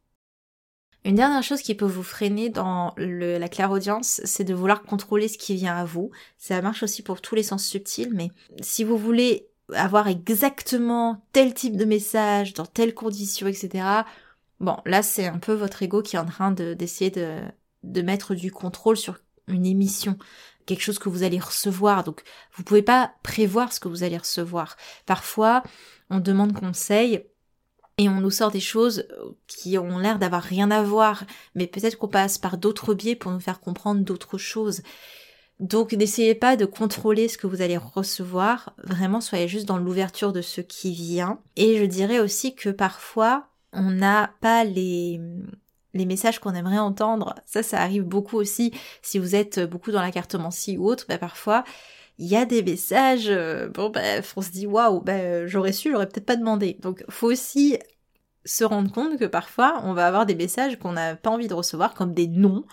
Une 1.04 1.14
dernière 1.14 1.42
chose 1.42 1.62
qui 1.62 1.74
peut 1.74 1.86
vous 1.86 2.02
freiner 2.02 2.50
dans 2.50 2.94
la 2.98 3.48
clairaudience, 3.48 4.20
c'est 4.24 4.44
de 4.44 4.52
vouloir 4.52 4.82
contrôler 4.82 5.28
ce 5.28 5.38
qui 5.38 5.54
vient 5.54 5.74
à 5.74 5.86
vous. 5.86 6.10
Ça 6.36 6.60
marche 6.60 6.82
aussi 6.82 7.02
pour 7.02 7.22
tous 7.22 7.34
les 7.34 7.42
sens 7.42 7.64
subtils, 7.64 8.12
mais 8.12 8.30
si 8.60 8.84
vous 8.84 8.98
voulez 8.98 9.48
avoir 9.72 10.08
exactement 10.08 11.24
tel 11.32 11.54
type 11.54 11.76
de 11.76 11.86
message, 11.86 12.52
dans 12.52 12.66
telles 12.66 12.94
conditions, 12.94 13.46
etc., 13.46 14.02
bon, 14.58 14.76
là 14.84 15.02
c'est 15.02 15.26
un 15.26 15.38
peu 15.38 15.54
votre 15.54 15.82
ego 15.82 16.02
qui 16.02 16.16
est 16.16 16.18
en 16.18 16.26
train 16.26 16.50
d'essayer 16.50 17.10
de, 17.10 17.38
de 17.82 18.02
mettre 18.02 18.34
du 18.34 18.52
contrôle 18.52 18.98
sur 18.98 19.18
une 19.48 19.66
émission 19.66 20.18
quelque 20.66 20.82
chose 20.82 20.98
que 20.98 21.08
vous 21.08 21.22
allez 21.22 21.38
recevoir. 21.38 22.04
Donc, 22.04 22.22
vous 22.54 22.62
pouvez 22.62 22.82
pas 22.82 23.12
prévoir 23.22 23.72
ce 23.72 23.80
que 23.80 23.88
vous 23.88 24.02
allez 24.02 24.18
recevoir. 24.18 24.76
Parfois, 25.06 25.62
on 26.10 26.18
demande 26.18 26.52
conseil 26.52 27.24
et 27.98 28.08
on 28.08 28.20
nous 28.20 28.30
sort 28.30 28.50
des 28.50 28.60
choses 28.60 29.06
qui 29.46 29.76
ont 29.76 29.98
l'air 29.98 30.18
d'avoir 30.18 30.42
rien 30.42 30.70
à 30.70 30.82
voir, 30.82 31.24
mais 31.54 31.66
peut-être 31.66 31.98
qu'on 31.98 32.08
passe 32.08 32.38
par 32.38 32.56
d'autres 32.56 32.94
biais 32.94 33.14
pour 33.14 33.30
nous 33.30 33.40
faire 33.40 33.60
comprendre 33.60 34.02
d'autres 34.02 34.38
choses. 34.38 34.82
Donc 35.60 35.92
n'essayez 35.92 36.34
pas 36.34 36.56
de 36.56 36.64
contrôler 36.64 37.28
ce 37.28 37.36
que 37.36 37.46
vous 37.46 37.60
allez 37.60 37.76
recevoir, 37.76 38.74
vraiment 38.82 39.20
soyez 39.20 39.48
juste 39.48 39.66
dans 39.66 39.76
l'ouverture 39.76 40.32
de 40.32 40.40
ce 40.40 40.62
qui 40.62 40.92
vient. 40.94 41.40
Et 41.56 41.76
je 41.76 41.84
dirais 41.84 42.20
aussi 42.20 42.54
que 42.54 42.70
parfois 42.70 43.48
on 43.74 43.90
n'a 43.90 44.32
pas 44.40 44.64
les, 44.64 45.20
les 45.94 46.06
messages 46.06 46.38
qu'on 46.38 46.54
aimerait 46.54 46.78
entendre. 46.78 47.34
Ça, 47.46 47.62
ça 47.62 47.80
arrive 47.80 48.04
beaucoup 48.04 48.36
aussi 48.36 48.72
si 49.02 49.18
vous 49.18 49.34
êtes 49.34 49.60
beaucoup 49.60 49.92
dans 49.92 50.02
la 50.02 50.12
cartomancie 50.12 50.76
ou 50.76 50.86
autre. 50.86 51.06
Bah, 51.08 51.18
parfois, 51.18 51.64
il 52.18 52.26
y 52.26 52.36
a 52.36 52.44
des 52.44 52.62
messages, 52.62 53.28
euh, 53.28 53.68
bon, 53.68 53.90
bah, 53.90 54.00
on 54.36 54.42
se 54.42 54.50
dit 54.50 54.66
waouh, 54.66 55.00
bah, 55.00 55.46
j'aurais 55.46 55.72
su, 55.72 55.90
j'aurais 55.90 56.06
peut-être 56.06 56.26
pas 56.26 56.36
demandé. 56.36 56.76
Donc, 56.80 57.04
faut 57.08 57.28
aussi 57.30 57.78
se 58.44 58.64
rendre 58.64 58.90
compte 58.92 59.18
que 59.18 59.24
parfois, 59.24 59.80
on 59.84 59.92
va 59.94 60.06
avoir 60.06 60.26
des 60.26 60.34
messages 60.34 60.78
qu'on 60.78 60.92
n'a 60.92 61.16
pas 61.16 61.30
envie 61.30 61.48
de 61.48 61.54
recevoir, 61.54 61.94
comme 61.94 62.14
des 62.14 62.26
noms. 62.26 62.64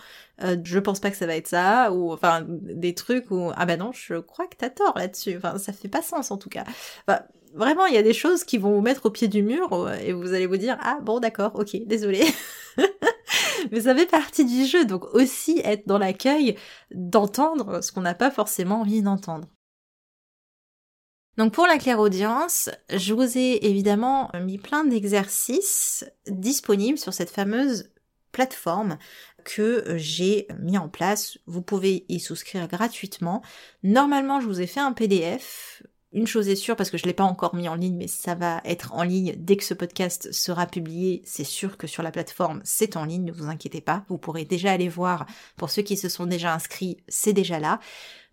Euh, 0.42 0.56
je 0.64 0.78
pense 0.78 1.00
pas 1.00 1.10
que 1.10 1.16
ça 1.16 1.26
va 1.26 1.36
être 1.36 1.48
ça, 1.48 1.92
ou 1.92 2.12
enfin 2.12 2.44
des 2.46 2.94
trucs 2.94 3.30
où 3.30 3.50
ah 3.56 3.66
bah 3.66 3.76
non, 3.76 3.92
je 3.92 4.14
crois 4.14 4.46
que 4.46 4.56
t'as 4.56 4.70
tort 4.70 4.96
là-dessus. 4.96 5.36
Enfin, 5.36 5.58
ça 5.58 5.72
fait 5.72 5.88
pas 5.88 6.02
sens 6.02 6.30
en 6.30 6.38
tout 6.38 6.48
cas. 6.48 6.64
Enfin, 7.06 7.20
vraiment, 7.54 7.86
il 7.86 7.94
y 7.94 7.98
a 7.98 8.02
des 8.02 8.12
choses 8.12 8.44
qui 8.44 8.58
vont 8.58 8.74
vous 8.74 8.80
mettre 8.80 9.06
au 9.06 9.10
pied 9.10 9.28
du 9.28 9.42
mur 9.42 9.72
euh, 9.72 9.94
et 9.94 10.12
vous 10.12 10.32
allez 10.32 10.46
vous 10.46 10.56
dire 10.56 10.78
ah 10.82 10.98
bon 11.02 11.20
d'accord, 11.20 11.52
ok, 11.54 11.76
désolé. 11.86 12.24
Mais 13.72 13.82
ça 13.82 13.94
fait 13.94 14.06
partie 14.06 14.44
du 14.44 14.64
jeu, 14.64 14.84
donc 14.84 15.04
aussi 15.14 15.60
être 15.64 15.86
dans 15.86 15.98
l'accueil 15.98 16.56
d'entendre 16.92 17.82
ce 17.82 17.92
qu'on 17.92 18.00
n'a 18.00 18.14
pas 18.14 18.30
forcément 18.30 18.80
envie 18.80 19.02
d'entendre. 19.02 19.48
Donc 21.36 21.52
pour 21.52 21.66
la 21.66 21.78
clairaudience, 21.78 22.68
je 22.92 23.14
vous 23.14 23.38
ai 23.38 23.64
évidemment 23.66 24.30
mis 24.42 24.58
plein 24.58 24.84
d'exercices 24.84 26.04
disponibles 26.26 26.98
sur 26.98 27.14
cette 27.14 27.30
fameuse 27.30 27.90
plateforme 28.32 28.98
que 29.44 29.84
j'ai 29.96 30.48
mis 30.58 30.78
en 30.78 30.88
place. 30.88 31.38
Vous 31.46 31.62
pouvez 31.62 32.04
y 32.08 32.18
souscrire 32.20 32.66
gratuitement. 32.68 33.42
Normalement, 33.82 34.40
je 34.40 34.46
vous 34.46 34.60
ai 34.60 34.66
fait 34.66 34.80
un 34.80 34.92
PDF 34.92 35.82
une 36.18 36.26
chose 36.26 36.48
est 36.48 36.56
sûre, 36.56 36.74
parce 36.74 36.90
que 36.90 36.98
je 36.98 37.04
ne 37.04 37.08
l'ai 37.08 37.14
pas 37.14 37.22
encore 37.22 37.54
mis 37.54 37.68
en 37.68 37.76
ligne, 37.76 37.96
mais 37.96 38.08
ça 38.08 38.34
va 38.34 38.60
être 38.64 38.92
en 38.92 39.04
ligne 39.04 39.34
dès 39.38 39.56
que 39.56 39.64
ce 39.64 39.72
podcast 39.72 40.32
sera 40.32 40.66
publié. 40.66 41.22
C'est 41.24 41.44
sûr 41.44 41.76
que 41.76 41.86
sur 41.86 42.02
la 42.02 42.10
plateforme, 42.10 42.60
c'est 42.64 42.96
en 42.96 43.04
ligne, 43.04 43.24
ne 43.24 43.32
vous 43.32 43.46
inquiétez 43.46 43.80
pas. 43.80 44.04
Vous 44.08 44.18
pourrez 44.18 44.44
déjà 44.44 44.72
aller 44.72 44.88
voir. 44.88 45.26
Pour 45.56 45.70
ceux 45.70 45.82
qui 45.82 45.96
se 45.96 46.08
sont 46.08 46.26
déjà 46.26 46.52
inscrits, 46.52 46.98
c'est 47.06 47.32
déjà 47.32 47.60
là. 47.60 47.78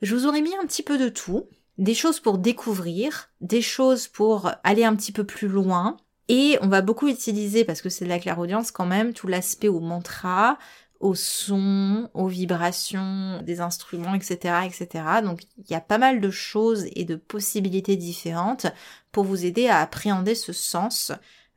Je 0.02 0.16
vous 0.16 0.26
aurais 0.26 0.42
mis 0.42 0.56
un 0.56 0.66
petit 0.66 0.84
peu 0.84 0.98
de 0.98 1.10
tout. 1.10 1.48
Des 1.78 1.94
choses 1.94 2.20
pour 2.20 2.40
découvrir, 2.40 3.30
des 3.40 3.62
choses 3.62 4.08
pour 4.08 4.50
aller 4.64 4.84
un 4.84 4.96
petit 4.96 5.12
peu 5.12 5.24
plus 5.24 5.48
loin. 5.48 5.98
Et 6.28 6.58
on 6.62 6.68
va 6.68 6.82
beaucoup 6.82 7.08
utiliser, 7.08 7.66
parce 7.66 7.84
que 7.84 7.90
c'est 7.90 8.06
de 8.06 8.10
la 8.10 8.18
clairaudience 8.18 8.72
quand 8.72 8.88
même, 8.88 9.14
tout 9.14 9.28
l'aspect 9.28 9.68
au 9.68 9.80
mantra, 9.80 10.58
au 11.00 11.16
son, 11.16 12.10
aux 12.14 12.28
vibrations 12.28 13.42
des 13.42 13.60
instruments, 13.60 14.16
etc., 14.16 14.66
etc. 14.66 15.06
Donc 15.24 15.42
il 15.58 15.70
y 15.70 15.76
a 15.76 15.82
pas 15.82 15.98
mal 15.98 16.22
de 16.22 16.30
choses 16.32 16.86
et 16.96 17.06
de 17.06 17.16
possibilités 17.16 17.96
différentes 17.96 18.68
pour 19.12 19.24
vous 19.24 19.46
aider 19.46 19.68
à 19.68 19.80
appréhender 19.80 20.36
ce 20.36 20.54
sens 20.54 21.12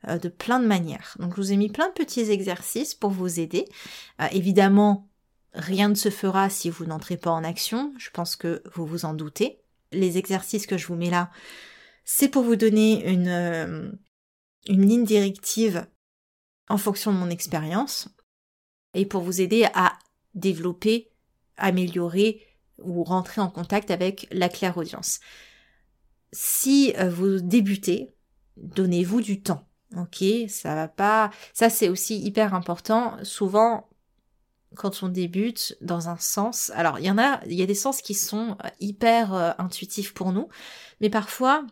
euh, 0.07 0.17
de 0.17 0.29
plein 0.29 0.59
de 0.59 0.67
manières. 0.67 1.15
Donc 1.19 1.31
je 1.35 1.41
vous 1.41 1.51
ai 1.51 1.57
mis 1.57 1.69
plein 1.69 1.87
de 1.87 1.93
petits 1.93 2.31
exercices 2.31 2.95
pour 2.95 3.11
vous 3.11 3.39
aider. 3.39 3.65
Euh, 4.21 4.27
évidemment, 4.31 5.09
rien 5.53 5.89
ne 5.89 5.95
se 5.95 6.09
fera 6.09 6.49
si 6.49 6.69
vous 6.69 6.85
n'entrez 6.85 7.17
pas 7.17 7.31
en 7.31 7.43
action. 7.43 7.93
Je 7.97 8.09
pense 8.09 8.35
que 8.35 8.61
vous 8.73 8.85
vous 8.85 9.05
en 9.05 9.13
doutez. 9.13 9.61
Les 9.91 10.17
exercices 10.17 10.67
que 10.67 10.77
je 10.77 10.87
vous 10.87 10.95
mets 10.95 11.09
là, 11.09 11.31
c'est 12.05 12.29
pour 12.29 12.43
vous 12.43 12.55
donner 12.55 13.09
une, 13.09 13.27
euh, 13.27 13.91
une 14.67 14.87
ligne 14.87 15.05
directive 15.05 15.87
en 16.69 16.77
fonction 16.77 17.11
de 17.11 17.17
mon 17.17 17.29
expérience 17.29 18.09
et 18.93 19.05
pour 19.05 19.21
vous 19.21 19.41
aider 19.41 19.67
à 19.73 19.93
développer, 20.35 21.11
améliorer 21.57 22.45
ou 22.81 23.03
rentrer 23.03 23.41
en 23.41 23.49
contact 23.49 23.91
avec 23.91 24.27
la 24.31 24.49
claire-audience. 24.49 25.19
Si 26.31 26.93
euh, 26.97 27.09
vous 27.09 27.39
débutez, 27.39 28.13
donnez-vous 28.57 29.21
du 29.21 29.41
temps. 29.41 29.65
Ok, 29.97 30.23
ça 30.47 30.75
va 30.75 30.87
pas. 30.87 31.31
Ça 31.53 31.69
c'est 31.69 31.89
aussi 31.89 32.19
hyper 32.19 32.53
important. 32.53 33.17
Souvent, 33.23 33.89
quand 34.75 35.01
on 35.01 35.09
débute 35.09 35.75
dans 35.81 36.09
un 36.09 36.17
sens, 36.17 36.71
alors 36.75 36.99
il 36.99 37.05
y 37.05 37.11
en 37.11 37.17
a, 37.17 37.43
il 37.47 37.53
y 37.53 37.63
a 37.63 37.65
des 37.65 37.75
sens 37.75 38.01
qui 38.01 38.13
sont 38.13 38.55
euh, 38.63 38.69
hyper 38.79 39.33
euh, 39.33 39.51
intuitifs 39.57 40.13
pour 40.13 40.31
nous, 40.31 40.47
mais 41.01 41.09
parfois 41.09 41.65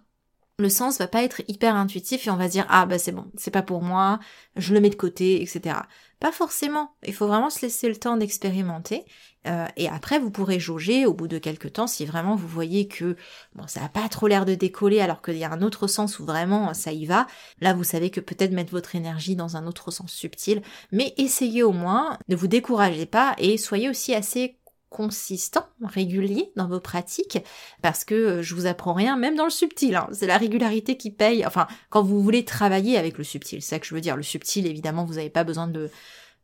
le 0.60 0.70
sens 0.70 0.98
va 0.98 1.08
pas 1.08 1.24
être 1.24 1.42
hyper 1.48 1.76
intuitif 1.76 2.26
et 2.26 2.32
on 2.32 2.36
va 2.36 2.48
dire 2.48 2.66
ah 2.70 2.88
bah 2.88 2.98
c'est 2.98 3.12
bon, 3.12 3.26
c'est 3.38 3.52
pas 3.52 3.62
pour 3.62 3.84
moi, 3.84 4.20
je 4.56 4.74
le 4.74 4.80
mets 4.80 4.90
de 4.90 4.96
côté, 4.96 5.42
etc. 5.42 5.76
Pas 6.20 6.32
forcément. 6.32 6.96
Il 7.06 7.14
faut 7.14 7.28
vraiment 7.28 7.52
se 7.52 7.62
laisser 7.62 7.88
le 7.88 7.96
temps 7.96 8.18
d'expérimenter. 8.18 9.06
Euh, 9.46 9.68
et 9.78 9.88
après, 9.88 10.18
vous 10.18 10.32
pourrez 10.32 10.60
jauger 10.60 11.06
au 11.06 11.14
bout 11.14 11.28
de 11.28 11.38
quelques 11.38 11.74
temps 11.74 11.86
si 11.86 12.06
vraiment 12.06 12.36
vous 12.36 12.48
voyez 12.48 12.88
que 12.88 13.16
bon, 13.54 13.68
ça 13.68 13.82
n'a 13.82 13.90
pas 13.90 14.10
trop 14.10 14.28
l'air 14.28 14.44
de 14.46 14.56
décoller 14.56 15.00
alors 15.00 15.22
qu'il 15.22 15.38
y 15.38 15.44
a 15.44 15.52
un 15.52 15.62
autre 15.62 15.86
sens 15.86 16.18
où 16.18 16.26
vraiment 16.26 16.74
ça 16.74 16.92
y 16.92 17.06
va. 17.06 17.28
Là, 17.62 17.74
vous 17.74 17.84
savez 17.84 18.10
que 18.10 18.20
peut-être 18.20 18.52
mettre 18.52 18.72
votre 18.72 18.96
énergie 18.96 19.36
dans 19.36 19.58
un 19.58 19.68
autre 19.68 19.92
sens 19.92 20.12
subtil. 20.12 20.64
Mais 20.92 21.14
essayez 21.18 21.62
au 21.62 21.72
moins, 21.72 22.18
ne 22.30 22.36
vous 22.36 22.48
découragez 22.48 23.06
pas 23.06 23.36
et 23.38 23.58
soyez 23.58 23.90
aussi 23.90 24.16
assez 24.16 24.58
consistant, 24.90 25.66
régulier 25.84 26.52
dans 26.56 26.68
vos 26.68 26.80
pratiques, 26.80 27.40
parce 27.82 28.06
que 28.06 28.16
euh, 28.16 28.42
je 28.42 28.56
vous 28.56 28.66
apprends 28.66 28.94
rien, 28.94 29.18
même 29.18 29.36
dans 29.36 29.44
le 29.46 29.50
subtil. 29.50 29.96
Hein. 29.96 30.08
C'est 30.12 30.28
la 30.28 30.38
régularité 30.38 30.98
qui 30.98 31.12
paye. 31.12 31.46
Enfin, 31.46 31.68
quand 31.90 32.04
vous 32.04 32.22
voulez 32.22 32.46
travailler 32.46 32.98
avec 32.98 33.18
le 33.18 33.24
subtil, 33.24 33.62
c'est 33.62 33.70
ça 33.76 33.80
que 33.80 33.86
je 33.86 33.94
veux 33.94 34.02
dire. 34.02 34.16
Le 34.16 34.24
subtil, 34.24 34.66
évidemment, 34.66 35.06
vous 35.06 35.16
n'avez 35.16 35.30
pas 35.30 35.44
besoin 35.44 35.68
de 35.68 35.90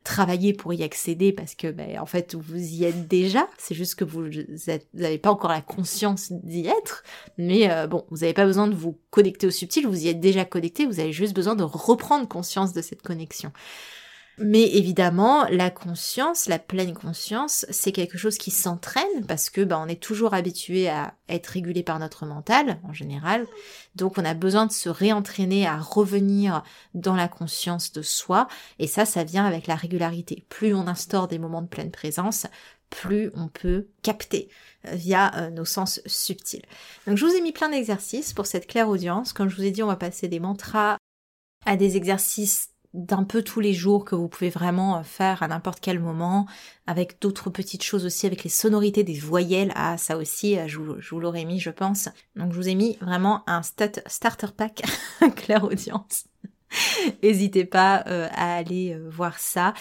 travailler 0.04 0.54
pour 0.54 0.74
y 0.74 0.84
accéder 0.84 1.32
parce 1.32 1.56
que, 1.56 1.72
ben, 1.72 1.98
en 2.00 2.06
fait, 2.06 2.36
vous 2.36 2.58
y 2.58 2.84
êtes 2.84 3.08
déjà. 3.08 3.48
C'est 3.58 3.76
juste 3.76 3.96
que 3.96 4.04
vous 4.04 4.30
n'avez 4.94 5.18
pas 5.18 5.32
encore 5.32 5.52
la 5.52 5.62
conscience 5.62 6.32
d'y 6.32 6.68
être. 6.68 7.04
Mais 7.38 7.72
euh, 7.72 7.88
bon, 7.88 8.06
vous 8.10 8.18
n'avez 8.18 8.34
pas 8.34 8.46
besoin 8.46 8.68
de 8.68 8.76
vous 8.76 9.00
connecter 9.10 9.48
au 9.48 9.52
subtil. 9.52 9.88
Vous 9.88 10.06
y 10.06 10.10
êtes 10.10 10.20
déjà 10.20 10.46
connecté. 10.46 10.86
Vous 10.86 11.00
avez 11.00 11.14
juste 11.14 11.34
besoin 11.34 11.56
de 11.56 11.64
reprendre 11.64 12.28
conscience 12.28 12.74
de 12.74 12.82
cette 12.82 13.02
connexion. 13.02 13.52
Mais 14.40 14.64
évidemment, 14.64 15.46
la 15.50 15.70
conscience, 15.70 16.48
la 16.48 16.58
pleine 16.58 16.94
conscience, 16.94 17.68
c'est 17.70 17.92
quelque 17.92 18.18
chose 18.18 18.40
qui 18.40 18.50
s'entraîne 18.50 19.26
parce 19.28 19.52
que 19.52 19.62
bah, 19.62 19.80
on 19.80 19.88
est 19.88 20.02
toujours 20.02 20.34
habitué 20.34 20.90
à 20.90 21.14
être 21.30 21.48
régulé 21.48 21.84
par 21.84 22.00
notre 22.00 22.26
mental 22.26 22.80
en 22.84 22.94
général. 22.94 23.46
Donc 23.96 24.18
on 24.18 24.26
a 24.26 24.34
besoin 24.34 24.66
de 24.66 24.72
se 24.72 24.90
réentraîner 24.90 25.68
à 25.68 25.78
revenir 25.78 26.64
dans 26.96 27.16
la 27.16 27.28
conscience 27.28 27.92
de 27.92 28.02
soi 28.02 28.48
et 28.80 28.88
ça 28.88 29.06
ça 29.06 29.24
vient 29.24 29.46
avec 29.46 29.68
la 29.68 29.76
régularité. 29.76 30.44
Plus 30.50 30.74
on 30.74 30.88
instaure 30.88 31.28
des 31.28 31.38
moments 31.38 31.62
de 31.62 31.68
pleine 31.68 31.92
présence, 31.92 32.48
plus 32.90 33.32
on 33.36 33.50
peut 33.50 33.88
capter 34.02 34.50
euh, 34.88 34.96
via 34.96 35.36
euh, 35.36 35.50
nos 35.52 35.66
sens 35.66 36.02
subtils. 36.08 36.66
Donc 37.06 37.18
je 37.18 37.26
vous 37.26 37.34
ai 37.34 37.42
mis 37.42 37.52
plein 37.52 37.70
d'exercices 37.70 38.34
pour 38.34 38.48
cette 38.48 38.66
claire 38.68 38.90
audience. 38.90 39.32
Comme 39.32 39.50
je 39.50 39.56
vous 39.56 39.64
ai 39.64 39.72
dit, 39.72 39.84
on 39.84 39.88
va 39.88 39.96
passer 39.96 40.28
des 40.28 40.40
mantras 40.40 40.98
à 41.66 41.78
des 41.78 41.98
exercices 41.98 42.73
d'un 42.94 43.24
peu 43.24 43.42
tous 43.42 43.60
les 43.60 43.74
jours 43.74 44.06
que 44.06 44.16
vous 44.16 44.28
pouvez 44.28 44.50
vraiment 44.50 44.98
euh, 44.98 45.04
faire 45.04 45.42
à 45.42 45.48
n'importe 45.48 45.80
quel 45.80 46.00
moment, 46.00 46.46
avec 46.86 47.20
d'autres 47.22 47.50
petites 47.50 47.84
choses 47.84 48.06
aussi, 48.06 48.28
avec 48.28 48.44
les 48.44 48.50
sonorités 48.50 49.04
des 49.04 49.18
voyelles. 49.18 49.72
Ah, 49.76 49.98
ça 49.98 50.18
aussi, 50.18 50.58
euh, 50.58 50.68
je 50.68 50.78
vous, 50.80 51.20
l'aurais 51.20 51.46
mis, 51.46 51.60
je 51.60 51.72
pense. 51.72 52.10
Donc 52.36 52.52
je 52.52 52.58
vous 52.58 52.70
ai 52.70 52.76
mis 52.76 52.98
vraiment 53.02 53.44
un 53.48 53.62
starter 53.64 54.52
pack 54.56 54.84
clair 55.36 55.64
audience. 55.64 56.26
N'hésitez 57.24 57.66
pas 57.66 58.04
euh, 58.08 58.28
à 58.34 58.56
aller 58.56 58.98
voir 59.10 59.38
ça. 59.38 59.74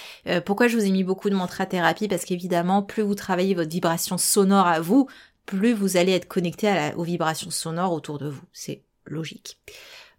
pourquoi 0.44 0.68
je 0.68 0.76
vous 0.76 0.84
ai 0.84 0.90
mis 0.90 1.04
beaucoup 1.04 1.30
de 1.30 1.34
mantra 1.34 1.64
thérapie 1.64 2.08
Parce 2.08 2.24
qu'évidemment, 2.24 2.82
plus 2.82 3.02
vous 3.02 3.14
travaillez 3.14 3.54
votre 3.54 3.70
vibration 3.70 4.18
sonore 4.18 4.66
à 4.66 4.80
vous, 4.80 5.06
plus 5.46 5.72
vous 5.72 5.96
allez 5.96 6.12
être 6.12 6.28
connecté 6.28 6.92
aux 6.96 7.04
vibrations 7.04 7.50
sonores 7.50 7.92
autour 7.92 8.18
de 8.18 8.28
vous. 8.28 8.42
C'est 8.52 8.82
logique. 9.06 9.58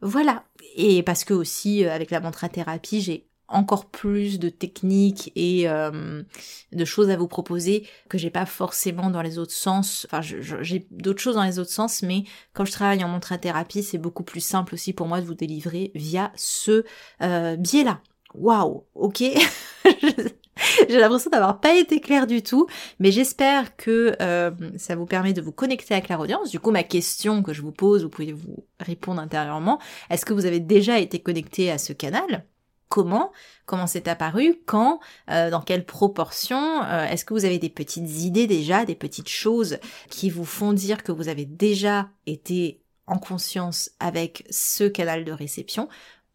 Voilà. 0.04 0.44
Et 0.76 1.02
parce 1.02 1.24
que 1.24 1.34
aussi, 1.34 1.86
euh, 1.86 1.92
avec 1.92 2.12
la 2.12 2.20
mantra-thérapie, 2.20 3.02
j'ai 3.02 3.26
encore 3.48 3.86
plus 3.86 4.38
de 4.38 4.50
techniques 4.50 5.32
et 5.36 5.70
euh, 5.70 6.24
de 6.72 6.86
choses 6.86 7.10
à 7.10 7.16
vous 7.16 7.28
proposer 7.28 7.88
que 8.10 8.18
j'ai 8.18 8.30
pas 8.30 8.46
forcément 8.46 9.10
dans 9.10 9.22
les 9.22 9.38
autres 9.38 9.54
sens. 9.54 10.06
Enfin, 10.10 10.22
j'ai 10.22 10.88
d'autres 10.92 11.22
choses 11.22 11.36
dans 11.36 11.44
les 11.44 11.60
autres 11.60 11.72
sens, 11.72 12.02
mais 12.02 12.24
quand 12.54 12.66
je 12.66 12.72
travaille 12.72 13.04
en 13.04 13.10
mantra-thérapie, 13.10 13.84
c'est 13.84 13.98
beaucoup 13.98 14.24
plus 14.24 14.42
simple 14.42 14.74
aussi 14.74 14.92
pour 14.92 15.08
moi 15.08 15.22
de 15.22 15.26
vous 15.26 15.36
délivrer 15.36 15.92
via 15.96 16.32
ce 16.36 16.84
euh, 17.22 17.56
biais-là. 17.56 18.02
Waouh, 18.34 18.84
ok. 18.96 19.24
J'ai 20.90 21.00
l'impression 21.00 21.30
d'avoir 21.30 21.60
pas 21.60 21.76
été 21.76 22.00
clair 22.00 22.28
du 22.28 22.42
tout, 22.42 22.68
mais 23.00 23.12
j'espère 23.12 23.76
que 23.76 24.16
euh, 24.22 24.52
ça 24.78 24.96
vous 24.96 25.06
permet 25.06 25.34
de 25.34 25.42
vous 25.42 25.52
connecter 25.52 25.94
avec 25.94 26.10
la 26.10 26.20
audience. 26.20 26.50
Du 26.50 26.60
coup, 26.60 26.72
ma 26.72 26.84
question 26.84 27.44
que 27.44 27.54
je 27.54 27.62
vous 27.62 27.72
pose, 27.72 28.04
vous 28.04 28.10
pouvez 28.10 28.34
vous 28.34 28.66
répondre 28.80 29.22
intérieurement. 29.22 29.80
Est-ce 30.10 30.26
que 30.26 30.34
vous 30.34 30.46
avez 30.46 30.60
déjà 30.60 31.00
été 31.00 31.20
connecté 31.20 31.72
à 31.72 31.78
ce 31.78 31.94
canal? 31.94 32.46
Comment? 32.90 33.32
Comment 33.66 33.88
c'est 33.88 34.08
apparu? 34.08 34.62
Quand? 34.66 35.00
Euh, 35.32 35.50
Dans 35.50 35.62
quelle 35.62 35.86
proportion? 35.86 36.84
Euh, 36.84 37.06
Est-ce 37.06 37.26
que 37.26 37.34
vous 37.34 37.46
avez 37.46 37.58
des 37.58 37.70
petites 37.70 38.22
idées 38.22 38.48
déjà, 38.48 38.86
des 38.86 38.96
petites 38.96 39.30
choses 39.30 39.80
qui 40.10 40.30
vous 40.30 40.46
font 40.46 40.74
dire 40.74 41.04
que 41.04 41.12
vous 41.12 41.28
avez 41.28 41.46
déjà 41.46 42.10
été 42.28 42.82
en 43.08 43.18
conscience 43.18 43.90
avec 44.00 44.46
ce 44.50 44.84
canal 44.84 45.26
de 45.26 45.32
réception? 45.32 45.90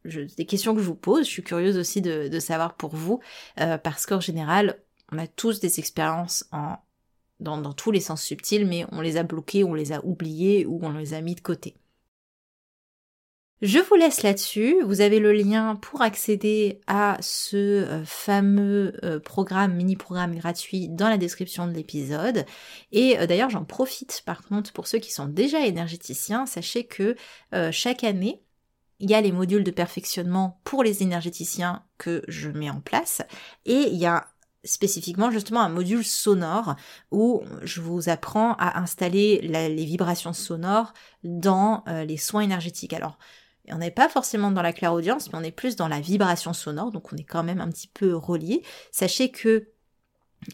Des 0.04 0.46
questions 0.46 0.74
que 0.74 0.80
je 0.80 0.86
vous 0.86 0.94
pose. 0.94 1.24
Je 1.24 1.30
suis 1.30 1.42
curieuse 1.42 1.78
aussi 1.78 2.00
de, 2.00 2.38
savoir 2.38 2.74
pour 2.74 2.94
vous, 2.94 3.20
euh, 3.60 3.78
parce 3.78 4.06
qu'en 4.06 4.20
général, 4.20 4.78
on 5.12 5.18
a 5.18 5.26
tous 5.26 5.60
des 5.60 5.78
expériences 5.78 6.46
en, 6.52 6.76
dans, 7.40 7.58
dans 7.58 7.72
tous 7.72 7.90
les 7.90 8.00
sens 8.00 8.22
subtils, 8.22 8.66
mais 8.66 8.86
on 8.92 9.00
les 9.00 9.16
a 9.16 9.22
bloquées, 9.22 9.64
on 9.64 9.74
les 9.74 9.92
a 9.92 10.04
oubliées 10.04 10.66
ou 10.66 10.80
on 10.82 10.90
les 10.90 11.14
a 11.14 11.20
mis 11.20 11.34
de 11.34 11.40
côté. 11.40 11.74
Je 13.60 13.80
vous 13.80 13.96
laisse 13.96 14.22
là-dessus. 14.22 14.76
Vous 14.84 15.00
avez 15.00 15.18
le 15.18 15.32
lien 15.32 15.74
pour 15.74 16.00
accéder 16.00 16.80
à 16.86 17.18
ce 17.20 17.56
euh, 17.56 18.04
fameux 18.04 18.92
euh, 19.02 19.18
programme, 19.18 19.74
mini-programme 19.74 20.36
gratuit 20.36 20.88
dans 20.88 21.08
la 21.08 21.18
description 21.18 21.66
de 21.66 21.72
l'épisode. 21.72 22.46
Et 22.92 23.16
d'ailleurs, 23.26 23.50
j'en 23.50 23.64
profite 23.64 24.22
par 24.24 24.46
contre 24.46 24.72
pour 24.72 24.86
ceux 24.86 24.98
qui 24.98 25.10
sont 25.10 25.26
déjà 25.26 25.66
énergéticiens. 25.66 26.46
Sachez 26.46 26.84
que 26.84 27.16
chaque 27.72 28.04
année, 28.04 28.40
il 29.00 29.10
y 29.10 29.14
a 29.14 29.20
les 29.20 29.32
modules 29.32 29.64
de 29.64 29.70
perfectionnement 29.70 30.60
pour 30.64 30.82
les 30.82 31.02
énergéticiens 31.02 31.82
que 31.98 32.22
je 32.28 32.50
mets 32.50 32.70
en 32.70 32.80
place 32.80 33.22
et 33.64 33.88
il 33.88 33.96
y 33.96 34.06
a 34.06 34.28
spécifiquement 34.64 35.30
justement 35.30 35.60
un 35.60 35.68
module 35.68 36.04
sonore 36.04 36.74
où 37.10 37.42
je 37.62 37.80
vous 37.80 38.08
apprends 38.08 38.54
à 38.54 38.80
installer 38.80 39.40
les 39.40 39.84
vibrations 39.84 40.32
sonores 40.32 40.92
dans 41.22 41.84
euh, 41.88 42.04
les 42.04 42.16
soins 42.16 42.42
énergétiques. 42.42 42.92
Alors, 42.92 43.18
on 43.70 43.78
n'est 43.78 43.90
pas 43.90 44.08
forcément 44.08 44.50
dans 44.50 44.62
la 44.62 44.72
clairaudience, 44.72 45.32
mais 45.32 45.38
on 45.38 45.42
est 45.42 45.52
plus 45.52 45.76
dans 45.76 45.88
la 45.88 46.00
vibration 46.00 46.52
sonore, 46.52 46.90
donc 46.90 47.12
on 47.12 47.16
est 47.16 47.24
quand 47.24 47.44
même 47.44 47.60
un 47.60 47.68
petit 47.68 47.88
peu 47.88 48.16
relié. 48.16 48.62
Sachez 48.90 49.30
que 49.30 49.68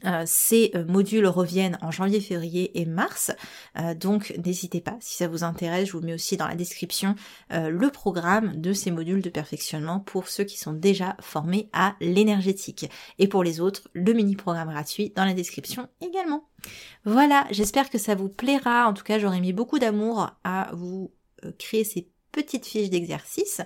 euh, 0.05 0.23
ces 0.27 0.71
euh, 0.75 0.85
modules 0.87 1.27
reviennent 1.27 1.79
en 1.83 1.91
janvier, 1.91 2.21
février 2.21 2.81
et 2.81 2.87
mars, 2.87 3.33
euh, 3.79 3.95
donc 3.95 4.35
n'hésitez 4.45 4.81
pas, 4.81 4.97
si 5.01 5.17
ça 5.17 5.29
vous 5.29 5.45
intéresse, 5.45 5.89
je 5.89 5.93
vous 5.93 6.01
mets 6.01 6.15
aussi 6.15 6.37
dans 6.37 6.49
la 6.49 6.55
description 6.55 7.15
le 7.51 7.91
programme 7.91 8.61
de 8.61 8.73
ces 8.73 8.91
modules 8.91 9.23
de 9.23 9.31
perfectionnement 9.31 10.01
pour 10.01 10.29
ceux 10.29 10.45
qui 10.45 10.59
sont 10.59 10.73
déjà 10.73 11.17
formés 11.21 11.69
à 11.73 11.95
l'énergétique. 12.01 12.91
Et 13.19 13.29
pour 13.29 13.45
les 13.45 13.61
autres, 13.61 13.89
le 13.93 14.13
mini-programme 14.13 14.71
gratuit 14.71 15.13
dans 15.15 15.25
la 15.25 15.35
description 15.35 15.89
également. 16.01 16.49
Voilà, 17.05 17.47
j'espère 17.51 17.91
que 17.91 17.99
ça 17.99 18.15
vous 18.15 18.29
plaira, 18.29 18.89
en 18.89 18.95
tout 18.95 19.05
cas 19.05 19.19
j'aurais 19.19 19.41
mis 19.41 19.53
beaucoup 19.53 19.79
d'amour 19.79 20.31
à 20.43 20.71
vous 20.73 21.13
créer 21.59 21.85
ces 21.85 22.09
petites 22.33 22.67
fiches 22.67 22.91
d'exercice 22.91 23.61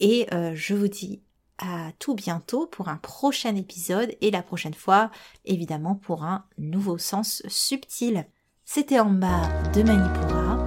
et 0.00 0.26
je 0.54 0.74
vous 0.74 0.88
dis 0.88 1.22
à 1.64 1.92
tout 1.98 2.14
bientôt 2.14 2.66
pour 2.66 2.88
un 2.88 2.96
prochain 2.96 3.54
épisode 3.56 4.14
et 4.20 4.30
la 4.30 4.42
prochaine 4.42 4.74
fois, 4.74 5.10
évidemment, 5.44 5.94
pour 5.94 6.24
un 6.24 6.44
nouveau 6.58 6.98
sens 6.98 7.42
subtil. 7.48 8.26
C'était 8.64 9.00
en 9.00 9.10
bas 9.10 9.48
de 9.74 9.82
Manipura. 9.82 10.58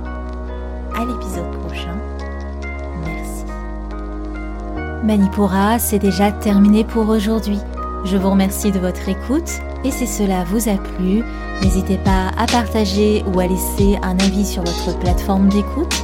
À 0.96 1.06
l'épisode 1.06 1.52
prochain. 1.60 1.98
Merci. 3.06 3.46
Manipura, 5.04 5.80
c'est 5.80 6.00
déjà 6.00 6.32
terminé 6.32 6.84
pour 6.84 7.10
aujourd'hui. 7.10 7.60
Je 8.04 8.18
vous 8.18 8.30
remercie 8.30 8.72
de 8.72 8.80
votre 8.80 9.08
écoute 9.10 9.50
et 9.84 9.92
si 9.92 10.08
cela 10.08 10.44
vous 10.46 10.70
a 10.70 10.78
plu, 10.78 11.24
n'hésitez 11.62 11.98
pas 11.98 12.30
à 12.38 12.46
partager 12.48 13.24
ou 13.28 13.40
à 13.40 13.48
laisser 13.48 13.98
un 14.02 14.18
avis 14.20 14.46
sur 14.46 14.64
votre 14.64 14.98
plateforme 15.00 15.50
d'écoute 15.50 16.04